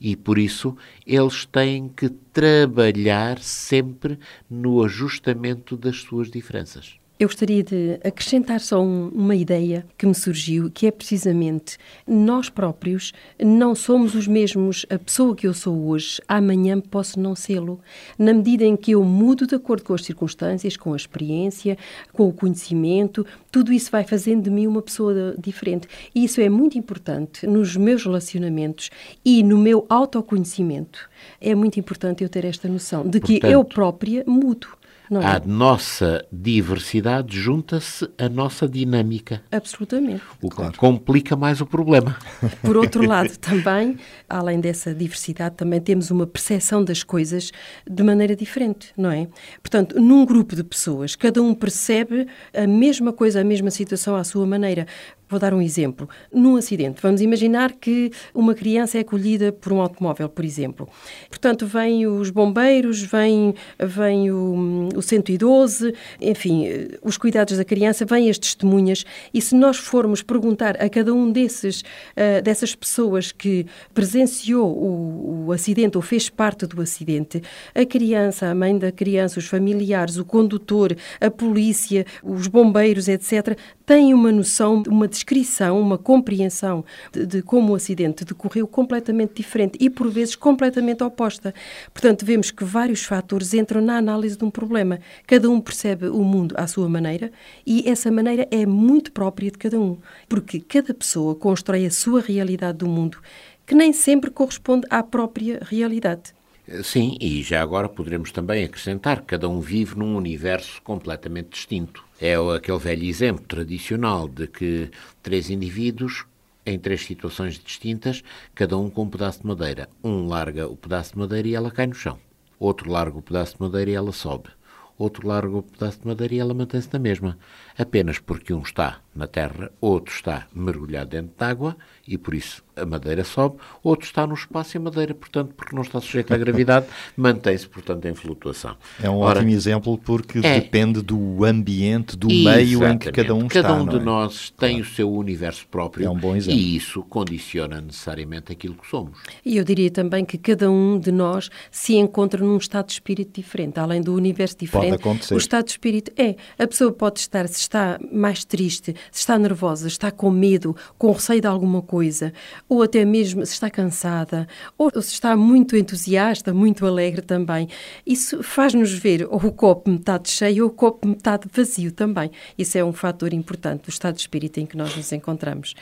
E 0.00 0.14
por 0.14 0.38
isso 0.38 0.76
eles 1.06 1.44
têm 1.44 1.88
que 1.88 2.08
trabalhar 2.08 3.38
sempre 3.40 4.18
no 4.48 4.82
ajustamento 4.84 5.76
das 5.76 5.96
suas 5.96 6.30
diferenças. 6.30 6.98
Eu 7.18 7.26
gostaria 7.26 7.64
de 7.64 7.98
acrescentar 8.04 8.60
só 8.60 8.80
um, 8.80 9.08
uma 9.08 9.34
ideia 9.34 9.84
que 9.98 10.06
me 10.06 10.14
surgiu, 10.14 10.70
que 10.70 10.86
é 10.86 10.90
precisamente 10.92 11.76
nós 12.06 12.48
próprios 12.48 13.12
não 13.42 13.74
somos 13.74 14.14
os 14.14 14.28
mesmos, 14.28 14.86
a 14.88 14.96
pessoa 15.00 15.34
que 15.34 15.44
eu 15.44 15.52
sou 15.52 15.88
hoje, 15.88 16.22
amanhã 16.28 16.80
posso 16.80 17.18
não 17.18 17.34
sê-lo. 17.34 17.80
Na 18.16 18.32
medida 18.32 18.64
em 18.64 18.76
que 18.76 18.92
eu 18.92 19.02
mudo 19.02 19.48
de 19.48 19.56
acordo 19.56 19.82
com 19.82 19.94
as 19.94 20.04
circunstâncias, 20.04 20.76
com 20.76 20.92
a 20.92 20.96
experiência, 20.96 21.76
com 22.12 22.28
o 22.28 22.32
conhecimento, 22.32 23.26
tudo 23.50 23.72
isso 23.72 23.90
vai 23.90 24.04
fazendo 24.04 24.44
de 24.44 24.50
mim 24.50 24.68
uma 24.68 24.80
pessoa 24.80 25.34
diferente. 25.36 25.88
E 26.14 26.22
isso 26.22 26.40
é 26.40 26.48
muito 26.48 26.78
importante 26.78 27.48
nos 27.48 27.76
meus 27.76 28.04
relacionamentos 28.04 28.90
e 29.24 29.42
no 29.42 29.58
meu 29.58 29.84
autoconhecimento. 29.88 31.10
É 31.40 31.52
muito 31.52 31.80
importante 31.80 32.22
eu 32.22 32.28
ter 32.28 32.44
esta 32.44 32.68
noção 32.68 33.04
de 33.08 33.18
que 33.18 33.40
Portanto, 33.40 33.50
eu 33.50 33.64
própria 33.64 34.22
mudo. 34.24 34.77
Não 35.10 35.22
é? 35.22 35.26
À 35.26 35.40
nossa 35.44 36.24
diversidade 36.30 37.38
junta-se 37.38 38.08
a 38.18 38.28
nossa 38.28 38.68
dinâmica, 38.68 39.42
Absolutamente. 39.50 40.22
o 40.42 40.50
que 40.50 40.76
complica 40.76 41.36
mais 41.36 41.60
o 41.60 41.66
problema. 41.66 42.16
Por 42.62 42.76
outro 42.76 43.06
lado, 43.06 43.36
também, 43.38 43.96
além 44.28 44.60
dessa 44.60 44.94
diversidade, 44.94 45.56
também 45.56 45.80
temos 45.80 46.10
uma 46.10 46.26
percepção 46.26 46.84
das 46.84 47.02
coisas 47.02 47.50
de 47.88 48.02
maneira 48.02 48.36
diferente, 48.36 48.92
não 48.96 49.10
é? 49.10 49.28
Portanto, 49.62 50.00
num 50.00 50.24
grupo 50.24 50.54
de 50.54 50.64
pessoas, 50.64 51.16
cada 51.16 51.42
um 51.42 51.54
percebe 51.54 52.26
a 52.54 52.66
mesma 52.66 53.12
coisa, 53.12 53.40
a 53.40 53.44
mesma 53.44 53.70
situação 53.70 54.16
à 54.16 54.24
sua 54.24 54.46
maneira. 54.46 54.86
Vou 55.28 55.38
dar 55.38 55.52
um 55.52 55.60
exemplo. 55.60 56.08
Num 56.32 56.56
acidente, 56.56 57.00
vamos 57.02 57.20
imaginar 57.20 57.72
que 57.72 58.10
uma 58.34 58.54
criança 58.54 58.96
é 58.96 59.02
acolhida 59.02 59.52
por 59.52 59.72
um 59.72 59.80
automóvel, 59.80 60.26
por 60.28 60.42
exemplo. 60.42 60.88
Portanto, 61.28 61.66
vêm 61.66 62.06
os 62.06 62.30
bombeiros, 62.30 63.02
vem, 63.02 63.54
vem 63.78 64.30
o, 64.30 64.88
o 64.96 65.02
112, 65.02 65.92
enfim, 66.20 66.66
os 67.02 67.18
cuidados 67.18 67.58
da 67.58 67.64
criança, 67.64 68.06
vêm 68.06 68.30
as 68.30 68.38
testemunhas, 68.38 69.04
e 69.34 69.42
se 69.42 69.54
nós 69.54 69.76
formos 69.76 70.22
perguntar 70.22 70.82
a 70.82 70.88
cada 70.88 71.12
um 71.12 71.30
desses, 71.30 71.82
uh, 71.82 72.42
dessas 72.42 72.74
pessoas 72.74 73.30
que 73.30 73.66
presenciou 73.92 74.66
o, 74.66 75.46
o 75.46 75.52
acidente 75.52 75.98
ou 75.98 76.02
fez 76.02 76.30
parte 76.30 76.66
do 76.66 76.80
acidente, 76.80 77.42
a 77.74 77.84
criança, 77.84 78.46
a 78.46 78.54
mãe 78.54 78.78
da 78.78 78.90
criança, 78.90 79.38
os 79.38 79.46
familiares, 79.46 80.16
o 80.16 80.24
condutor, 80.24 80.96
a 81.20 81.30
polícia, 81.30 82.06
os 82.22 82.46
bombeiros, 82.46 83.08
etc., 83.08 83.58
têm 83.84 84.12
uma 84.12 84.30
noção, 84.30 84.82
uma 84.88 85.08
descrição, 85.18 85.80
uma 85.80 85.98
compreensão 85.98 86.84
de, 87.12 87.26
de, 87.26 87.42
como 87.42 87.72
o 87.72 87.76
acidente 87.76 88.24
decorreu 88.24 88.66
completamente 88.66 89.34
diferente 89.34 89.76
e, 89.80 89.90
por 89.90 90.08
vezes, 90.10 90.36
completamente 90.36 91.02
oposta. 91.02 91.54
Portanto, 91.92 92.24
vemos 92.24 92.50
que 92.50 92.64
vários 92.64 93.02
fatores 93.04 93.52
entram 93.54 93.80
na 93.80 93.96
análise 93.98 94.36
de 94.36 94.44
um 94.44 94.50
problema. 94.50 95.00
Cada 95.26 95.50
um 95.50 95.60
percebe 95.60 96.08
o 96.08 96.22
mundo 96.22 96.54
à 96.56 96.66
sua 96.66 96.88
maneira 96.88 97.30
e 97.66 97.88
essa 97.88 98.10
maneira 98.10 98.46
é 98.50 98.64
muito 98.64 99.12
própria 99.12 99.50
de 99.50 99.58
cada 99.58 99.78
um, 99.78 99.98
porque 100.28 100.60
cada 100.60 100.94
pessoa 100.94 101.34
constrói 101.34 101.86
a 101.86 101.90
sua 101.90 102.20
realidade 102.20 102.78
do 102.78 102.88
mundo, 102.88 103.18
que 103.66 103.74
nem 103.74 103.92
sempre 103.92 104.30
corresponde 104.30 104.86
à 104.90 105.02
própria 105.02 105.60
realidade. 105.62 106.37
Sim, 106.82 107.16
e 107.18 107.42
já 107.42 107.62
agora 107.62 107.88
poderemos 107.88 108.30
também 108.30 108.62
acrescentar 108.64 109.20
que 109.20 109.28
cada 109.28 109.48
um 109.48 109.58
vive 109.58 109.96
num 109.96 110.14
universo 110.16 110.82
completamente 110.82 111.50
distinto. 111.50 112.04
É 112.20 112.34
aquele 112.34 112.78
velho 112.78 113.04
exemplo 113.04 113.44
tradicional 113.46 114.28
de 114.28 114.46
que 114.46 114.90
três 115.22 115.48
indivíduos 115.48 116.26
em 116.66 116.78
três 116.78 117.02
situações 117.06 117.58
distintas, 117.58 118.22
cada 118.54 118.76
um 118.76 118.90
com 118.90 119.04
um 119.04 119.08
pedaço 119.08 119.40
de 119.40 119.46
madeira. 119.46 119.88
Um 120.04 120.28
larga 120.28 120.68
o 120.68 120.76
pedaço 120.76 121.12
de 121.12 121.18
madeira 121.18 121.48
e 121.48 121.54
ela 121.54 121.70
cai 121.70 121.86
no 121.86 121.94
chão. 121.94 122.18
Outro 122.58 122.90
larga 122.90 123.16
o 123.16 123.22
pedaço 123.22 123.56
de 123.56 123.62
madeira 123.62 123.90
e 123.90 123.94
ela 123.94 124.12
sobe. 124.12 124.50
Outro 124.98 125.26
larga 125.26 125.56
o 125.56 125.62
pedaço 125.62 126.00
de 126.00 126.06
madeira 126.06 126.34
e 126.34 126.38
ela 126.38 126.52
mantém-se 126.52 126.92
na 126.92 126.98
mesma. 126.98 127.38
Apenas 127.78 128.18
porque 128.18 128.52
um 128.52 128.60
está 128.60 129.00
na 129.14 129.26
terra, 129.26 129.70
outro 129.80 130.12
está 130.12 130.46
mergulhado 130.52 131.10
dentro 131.10 131.32
de 131.38 131.44
água 131.44 131.76
e 132.06 132.18
por 132.18 132.34
isso 132.34 132.62
a 132.80 132.86
madeira 132.86 133.24
sobe, 133.24 133.56
outro 133.82 134.06
está 134.06 134.26
no 134.26 134.34
espaço 134.34 134.76
e 134.76 134.78
a 134.78 134.80
madeira, 134.80 135.14
portanto, 135.14 135.52
porque 135.56 135.74
não 135.74 135.82
está 135.82 136.00
sujeita 136.00 136.34
à 136.34 136.38
gravidade, 136.38 136.86
mantém-se, 137.16 137.68
portanto, 137.68 138.04
em 138.06 138.14
flutuação. 138.14 138.76
É 139.02 139.08
um 139.08 139.18
Ora, 139.18 139.38
ótimo 139.38 139.52
exemplo 139.52 139.98
porque 139.98 140.38
é, 140.38 140.60
depende 140.60 141.02
do 141.02 141.44
ambiente, 141.44 142.16
do 142.16 142.28
meio 142.28 142.86
em 142.86 142.98
que 142.98 143.10
cada 143.12 143.34
um 143.34 143.48
cada 143.48 143.60
está. 143.60 143.62
Cada 143.62 143.74
um 143.74 143.86
de 143.86 143.96
é? 143.96 144.00
nós 144.00 144.50
tem 144.50 144.76
claro. 144.76 144.82
o 144.82 144.94
seu 144.94 145.12
universo 145.12 145.66
próprio 145.68 146.06
é 146.06 146.10
um 146.10 146.16
bom 146.16 146.36
exemplo. 146.36 146.58
e 146.58 146.76
isso 146.76 147.02
condiciona 147.02 147.80
necessariamente 147.80 148.52
aquilo 148.52 148.74
que 148.74 148.86
somos. 148.88 149.18
E 149.44 149.56
eu 149.56 149.64
diria 149.64 149.90
também 149.90 150.24
que 150.24 150.38
cada 150.38 150.70
um 150.70 150.98
de 150.98 151.10
nós 151.12 151.50
se 151.70 151.94
encontra 151.96 152.42
num 152.44 152.56
estado 152.56 152.86
de 152.86 152.92
espírito 152.92 153.40
diferente, 153.40 153.78
além 153.78 154.00
do 154.00 154.14
universo 154.14 154.56
diferente. 154.58 154.90
Pode 154.90 155.02
acontecer. 155.02 155.34
O 155.34 155.38
estado 155.38 155.64
de 155.64 155.70
espírito 155.72 156.12
é, 156.16 156.36
a 156.58 156.66
pessoa 156.66 156.92
pode 156.92 157.20
estar, 157.20 157.46
se 157.48 157.60
está 157.60 157.98
mais 158.12 158.44
triste, 158.44 158.94
se 159.10 159.20
está 159.20 159.38
nervosa, 159.38 159.88
está 159.88 160.10
com 160.10 160.30
medo, 160.30 160.76
com 160.96 161.12
receio 161.12 161.40
de 161.40 161.46
alguma 161.46 161.82
coisa, 161.82 162.32
ou 162.68 162.82
até 162.82 163.04
mesmo 163.04 163.44
se 163.46 163.52
está 163.52 163.70
cansada, 163.70 164.46
ou 164.76 164.90
se 165.00 165.12
está 165.12 165.36
muito 165.36 165.76
entusiasta, 165.76 166.52
muito 166.52 166.86
alegre 166.86 167.22
também. 167.22 167.68
Isso 168.06 168.42
faz-nos 168.42 168.92
ver 168.92 169.26
ou 169.30 169.38
o 169.38 169.52
copo 169.52 169.90
metade 169.90 170.28
cheio 170.28 170.64
ou 170.64 170.70
o 170.70 170.72
copo 170.72 171.08
metade 171.08 171.48
vazio 171.52 171.90
também. 171.92 172.30
Isso 172.56 172.76
é 172.76 172.84
um 172.84 172.92
fator 172.92 173.32
importante 173.32 173.84
do 173.84 173.90
estado 173.90 174.16
de 174.16 174.20
espírito 174.20 174.60
em 174.60 174.66
que 174.66 174.76
nós 174.76 174.94
nos 174.96 175.10
encontramos. 175.12 175.74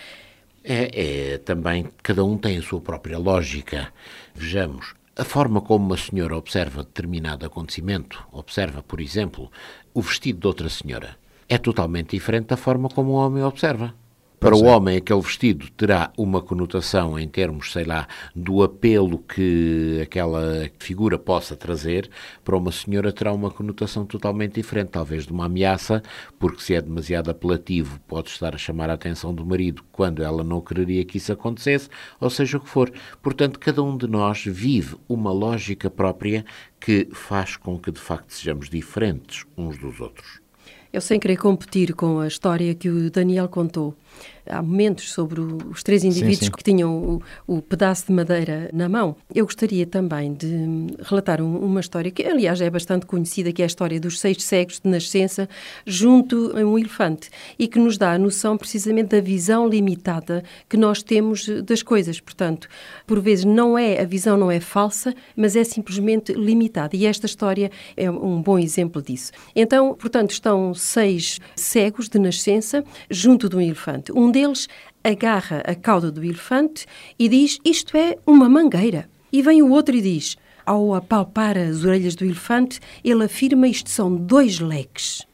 É, 0.63 1.35
é 1.35 1.39
também, 1.39 1.89
cada 2.03 2.25
um 2.25 2.37
tem 2.37 2.59
a 2.59 2.63
sua 2.63 2.81
própria 2.81 3.19
lógica. 3.19 3.89
Vejamos, 4.35 4.95
a 5.17 5.25
forma 5.25 5.61
como 5.61 5.87
uma 5.87 5.97
senhora 5.97 6.37
observa 6.37 6.83
determinado 6.83 7.47
acontecimento, 7.47 8.27
observa, 8.33 8.83
por 8.83 9.01
exemplo, 9.01 9.51
o 9.95 10.03
vestido 10.03 10.41
de 10.41 10.47
outra 10.47 10.69
senhora, 10.69 11.17
é 11.49 11.57
totalmente 11.57 12.11
diferente 12.11 12.49
da 12.49 12.57
forma 12.57 12.89
como 12.89 13.13
o 13.13 13.15
homem 13.15 13.43
observa. 13.43 13.95
Para 14.39 14.55
o 14.55 14.65
homem, 14.65 14.99
aquele 14.99 15.23
vestido 15.23 15.71
terá 15.71 16.13
uma 16.17 16.43
conotação 16.43 17.19
em 17.19 17.27
termos, 17.27 17.73
sei 17.73 17.85
lá, 17.85 18.07
do 18.35 18.63
apelo 18.63 19.19
que 19.19 19.99
aquela 20.03 20.71
figura 20.79 21.19
possa 21.19 21.57
trazer. 21.57 22.11
Para 22.45 22.55
uma 22.55 22.71
senhora, 22.71 23.11
terá 23.15 23.33
uma 23.33 23.51
conotação 23.51 24.05
totalmente 24.05 24.57
diferente, 24.57 24.91
talvez 24.91 25.25
de 25.25 25.33
uma 25.33 25.47
ameaça, 25.47 26.03
porque 26.39 26.61
se 26.61 26.75
é 26.75 26.83
demasiado 26.83 27.31
apelativo, 27.31 27.99
pode 28.07 28.29
estar 28.29 28.55
a 28.55 28.59
chamar 28.59 28.91
a 28.91 28.93
atenção 28.93 29.35
do 29.35 29.45
marido 29.45 29.83
quando 29.91 30.23
ela 30.23 30.45
não 30.45 30.61
quereria 30.61 31.05
que 31.05 31.17
isso 31.17 31.33
acontecesse, 31.33 31.89
ou 32.21 32.29
seja 32.29 32.59
o 32.59 32.61
que 32.61 32.69
for. 32.69 32.93
Portanto, 33.23 33.59
cada 33.59 33.83
um 33.83 33.97
de 33.97 34.07
nós 34.07 34.45
vive 34.45 34.97
uma 35.09 35.33
lógica 35.33 35.89
própria 35.89 36.45
que 36.79 37.09
faz 37.11 37.57
com 37.57 37.79
que, 37.79 37.91
de 37.91 38.01
facto, 38.01 38.35
sejamos 38.35 38.69
diferentes 38.69 39.47
uns 39.57 39.79
dos 39.79 39.99
outros. 39.99 40.45
Eu, 40.93 41.01
sem 41.03 41.21
querer 41.21 41.37
competir 41.37 41.95
com 41.95 42.21
a 42.21 42.27
história 42.27 42.75
que 42.75 42.89
o 42.89 43.11
Daniel 43.11 43.49
contou, 43.49 43.95
há 44.49 44.63
momentos 44.63 45.13
sobre 45.13 45.41
os 45.41 45.83
três 45.83 46.05
indivíduos 46.05 46.39
sim, 46.39 46.45
sim. 46.47 46.51
que 46.53 46.63
tinham 46.63 47.21
o, 47.47 47.57
o, 47.57 47.63
pedaço 47.63 48.07
de 48.07 48.13
madeira 48.13 48.71
na 48.73 48.89
mão. 48.89 49.17
Eu 49.35 49.45
gostaria 49.45 49.87
também 49.87 50.33
de 50.33 50.87
relatar 51.03 51.41
um, 51.41 51.59
uma 51.59 51.81
história 51.81 52.11
que, 52.11 52.25
aliás, 52.25 52.61
é 52.61 52.71
bastante 52.71 53.07
conhecida, 53.07 53.53
que 53.53 53.63
é 53.63 53.65
a 53.65 53.67
história 53.67 54.01
dos 54.01 54.21
seis 54.21 54.43
cegos 54.43 54.81
de 54.81 54.89
nascença 54.89 55.49
junto 55.85 56.53
a 56.57 56.61
um 56.65 56.79
elefante 56.79 57.31
e 57.59 57.67
que 57.67 57.79
nos 57.79 57.99
dá 57.99 58.13
a 58.13 58.19
noção 58.19 58.57
precisamente 58.57 59.09
da 59.09 59.21
visão 59.21 59.69
limitada 59.69 60.43
que 60.69 60.77
nós 60.77 61.03
temos 61.03 61.49
das 61.65 61.83
coisas. 61.83 62.21
Portanto, 62.21 62.69
por 63.07 63.21
vezes 63.21 63.45
não 63.45 63.77
é 63.77 64.01
a 64.01 64.05
visão 64.05 64.37
não 64.37 64.51
é 64.51 64.61
falsa, 64.61 65.15
mas 65.37 65.57
é 65.57 65.65
simplesmente 65.65 66.33
limitada. 66.33 66.97
E 66.97 67.07
esta 67.07 67.27
história 67.27 67.71
é 67.97 68.11
um 68.11 68.41
bom 68.41 68.59
exemplo 68.59 69.03
disso. 69.03 69.33
Então, 69.55 69.95
portanto, 69.95 70.31
estão 70.31 70.75
seis 70.75 71.41
cegos 71.55 72.09
de 72.09 72.19
nascença 72.19 72.85
junto 73.11 73.49
de 73.49 73.57
um 73.57 73.61
elefante. 73.61 74.06
Um 74.15 74.31
deles 74.31 74.69
agarra 75.03 75.63
a 75.67 75.75
cauda 75.75 76.11
do 76.11 76.25
elefante 76.25 76.87
e 77.19 77.29
diz: 77.29 77.59
Isto 77.65 77.97
é 77.97 78.17
uma 78.27 78.49
mangueira. 78.49 79.09
E 79.33 79.43
vem 79.43 79.63
o 79.63 79.71
outro 79.71 79.95
e 79.95 80.01
diz: 80.01 80.37
Ao 80.65 80.95
apalpar 80.95 81.57
as 81.57 81.85
orelhas 81.85 82.15
do 82.15 82.25
elefante, 82.25 82.81
ele 83.05 83.25
afirma: 83.25 83.69
Isto 83.69 83.91
são 83.91 84.17
dois 84.17 84.59
leques. 84.61 85.27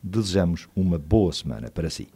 Desejamos 0.03 0.67
uma 0.75 0.99
boa 0.99 1.31
semana 1.31 1.71
para 1.71 1.89
si. 1.89 2.09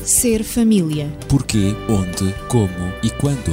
Ser 0.00 0.42
família. 0.42 1.06
Porquê, 1.28 1.76
onde, 1.88 2.34
como 2.48 2.92
e 3.04 3.10
quando. 3.20 3.52